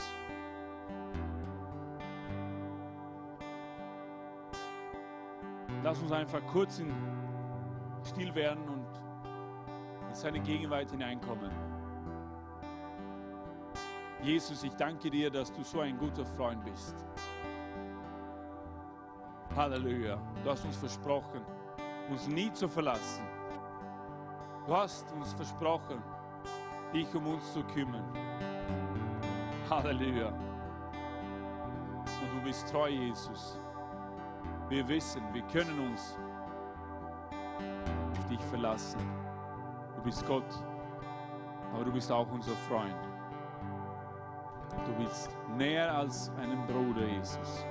Lass 5.82 6.00
uns 6.00 6.12
einfach 6.12 6.46
kurz 6.46 6.78
in 6.78 6.94
still 8.04 8.36
werden 8.36 8.70
und 8.70 8.86
in 10.10 10.14
seine 10.14 10.40
Gegenwart 10.42 10.92
hineinkommen. 10.92 11.50
Jesus, 14.22 14.62
ich 14.62 14.74
danke 14.76 15.10
dir, 15.10 15.32
dass 15.32 15.52
du 15.52 15.64
so 15.64 15.80
ein 15.80 15.98
guter 15.98 16.24
Freund 16.24 16.64
bist. 16.64 17.04
Halleluja. 19.58 20.18
Du 20.44 20.52
hast 20.52 20.64
uns 20.66 20.78
versprochen, 20.78 21.42
uns 22.12 22.28
nie 22.28 22.54
zu 22.54 22.70
verlassen. 22.70 23.24
Du 24.68 24.78
hast 24.78 25.12
uns 25.14 25.34
versprochen, 25.34 25.98
dich 26.94 27.12
um 27.16 27.26
uns 27.26 27.54
zu 27.54 27.64
kümmern. 27.64 28.06
Halleluja. 29.68 30.28
Und 30.28 32.36
du 32.36 32.42
bist 32.44 32.72
treu, 32.72 32.88
Jesus. 32.88 33.60
Wir 34.70 34.88
wissen, 34.88 35.24
wir 35.34 35.42
können 35.48 35.90
uns 35.90 36.16
auf 38.12 38.26
dich 38.28 38.42
verlassen. 38.52 39.00
Du 39.96 40.04
bist 40.04 40.24
Gott, 40.28 40.54
aber 41.74 41.84
du 41.84 41.92
bist 41.92 42.12
auch 42.12 42.32
unser 42.32 42.56
Freund. 42.70 42.94
Du 44.86 45.04
bist 45.04 45.36
näher 45.58 45.98
als 45.98 46.32
einen 46.38 46.64
Bruder, 46.68 47.08
Jesus. 47.08 47.66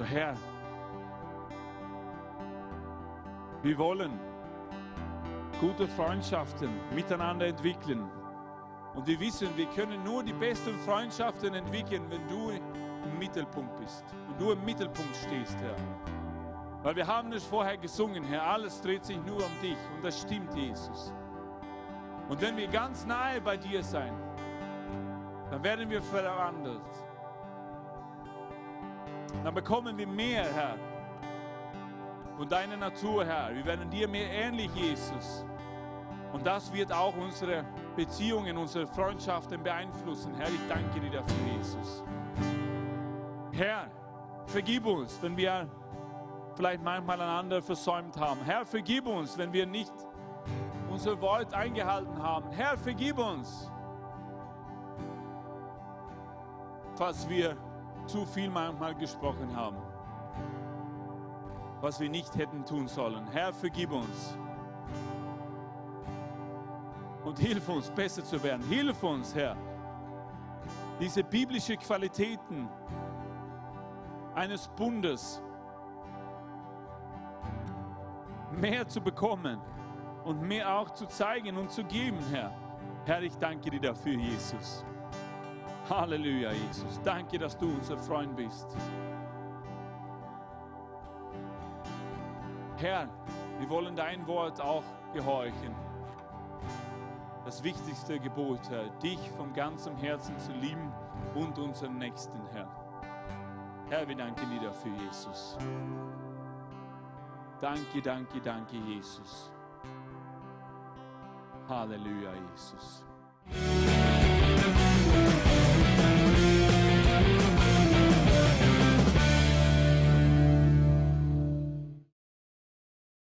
So 0.00 0.06
Herr, 0.06 0.34
wir 3.62 3.76
wollen 3.76 4.18
gute 5.60 5.86
Freundschaften 5.88 6.70
miteinander 6.94 7.48
entwickeln. 7.48 8.10
Und 8.94 9.06
wir 9.06 9.20
wissen, 9.20 9.54
wir 9.58 9.66
können 9.66 10.02
nur 10.02 10.22
die 10.22 10.32
besten 10.32 10.74
Freundschaften 10.86 11.52
entwickeln, 11.52 12.02
wenn 12.08 12.26
du 12.28 12.48
im 12.48 13.18
Mittelpunkt 13.18 13.76
bist. 13.76 14.02
Und 14.26 14.40
du 14.40 14.52
im 14.52 14.64
Mittelpunkt 14.64 15.14
stehst, 15.16 15.58
Herr. 15.60 15.76
Weil 16.82 16.96
wir 16.96 17.06
haben 17.06 17.30
es 17.34 17.44
vorher 17.44 17.76
gesungen, 17.76 18.24
Herr, 18.24 18.42
alles 18.42 18.80
dreht 18.80 19.04
sich 19.04 19.18
nur 19.26 19.44
um 19.44 19.60
dich. 19.60 19.76
Und 19.94 20.02
das 20.02 20.18
stimmt, 20.18 20.54
Jesus. 20.54 21.12
Und 22.30 22.40
wenn 22.40 22.56
wir 22.56 22.68
ganz 22.68 23.04
nahe 23.04 23.38
bei 23.42 23.58
dir 23.58 23.84
sein, 23.84 24.14
dann 25.50 25.62
werden 25.62 25.90
wir 25.90 26.00
verwandelt. 26.00 26.80
Dann 29.44 29.54
bekommen 29.54 29.96
wir 29.96 30.06
mehr, 30.06 30.44
Herr, 30.52 30.76
von 32.36 32.48
deiner 32.48 32.76
Natur, 32.76 33.24
Herr. 33.24 33.54
Wir 33.54 33.64
werden 33.64 33.90
dir 33.90 34.08
mehr 34.08 34.30
ähnlich, 34.30 34.70
Jesus. 34.74 35.44
Und 36.32 36.46
das 36.46 36.72
wird 36.72 36.92
auch 36.92 37.16
unsere 37.16 37.64
Beziehungen, 37.96 38.56
unsere 38.56 38.86
Freundschaften 38.86 39.62
beeinflussen. 39.62 40.34
Herr, 40.34 40.48
ich 40.48 40.60
danke 40.68 41.00
dir 41.00 41.10
dafür, 41.10 41.36
Jesus. 41.56 42.04
Herr, 43.52 43.90
vergib 44.46 44.86
uns, 44.86 45.18
wenn 45.20 45.36
wir 45.36 45.68
vielleicht 46.54 46.82
manchmal 46.82 47.20
einander 47.20 47.60
versäumt 47.60 48.16
haben. 48.18 48.40
Herr, 48.44 48.64
vergib 48.64 49.06
uns, 49.06 49.36
wenn 49.36 49.52
wir 49.52 49.66
nicht 49.66 49.92
unser 50.88 51.20
Wort 51.20 51.52
eingehalten 51.54 52.22
haben. 52.22 52.50
Herr, 52.50 52.76
vergib 52.76 53.18
uns, 53.18 53.70
falls 56.94 57.28
wir 57.28 57.56
zu 58.10 58.26
viel 58.26 58.50
manchmal 58.50 58.94
gesprochen 58.94 59.54
haben, 59.54 59.76
was 61.80 62.00
wir 62.00 62.10
nicht 62.10 62.34
hätten 62.36 62.64
tun 62.64 62.88
sollen. 62.88 63.26
Herr, 63.28 63.52
vergib 63.52 63.92
uns 63.92 64.36
und 67.24 67.38
hilf 67.38 67.68
uns, 67.68 67.88
besser 67.90 68.24
zu 68.24 68.42
werden. 68.42 68.66
Hilf 68.68 69.02
uns, 69.04 69.34
Herr, 69.34 69.56
diese 70.98 71.22
biblischen 71.22 71.78
Qualitäten 71.78 72.68
eines 74.34 74.66
Bundes 74.68 75.40
mehr 78.50 78.86
zu 78.88 79.00
bekommen 79.00 79.60
und 80.24 80.42
mehr 80.42 80.76
auch 80.76 80.90
zu 80.90 81.06
zeigen 81.06 81.56
und 81.56 81.70
zu 81.70 81.84
geben, 81.84 82.18
Herr. 82.32 82.52
Herr, 83.04 83.22
ich 83.22 83.36
danke 83.38 83.70
dir 83.70 83.80
dafür, 83.80 84.14
Jesus. 84.14 84.84
Halleluja, 85.90 86.52
Jesus. 86.52 87.00
Danke, 87.04 87.38
dass 87.38 87.58
du 87.58 87.66
unser 87.66 87.98
Freund 87.98 88.36
bist. 88.36 88.66
Herr, 92.76 93.08
wir 93.58 93.68
wollen 93.68 93.94
dein 93.94 94.26
Wort 94.26 94.60
auch 94.60 94.84
gehorchen 95.12 95.74
das 97.50 97.64
wichtigste 97.64 98.20
Gebot, 98.20 98.60
Herr, 98.70 98.88
dich 99.02 99.18
von 99.36 99.52
ganzem 99.52 99.96
Herzen 99.96 100.38
zu 100.38 100.52
lieben 100.52 100.92
und 101.34 101.58
unseren 101.58 101.98
Nächsten, 101.98 102.38
Herr. 102.52 102.68
Herr, 103.88 104.06
wir 104.06 104.14
danken 104.16 104.48
dir 104.50 104.68
dafür, 104.68 104.92
Jesus. 105.04 105.58
Danke, 107.60 108.00
danke, 108.00 108.40
danke, 108.40 108.76
Jesus. 108.76 109.50
Halleluja, 111.68 112.30
Jesus. 112.52 113.04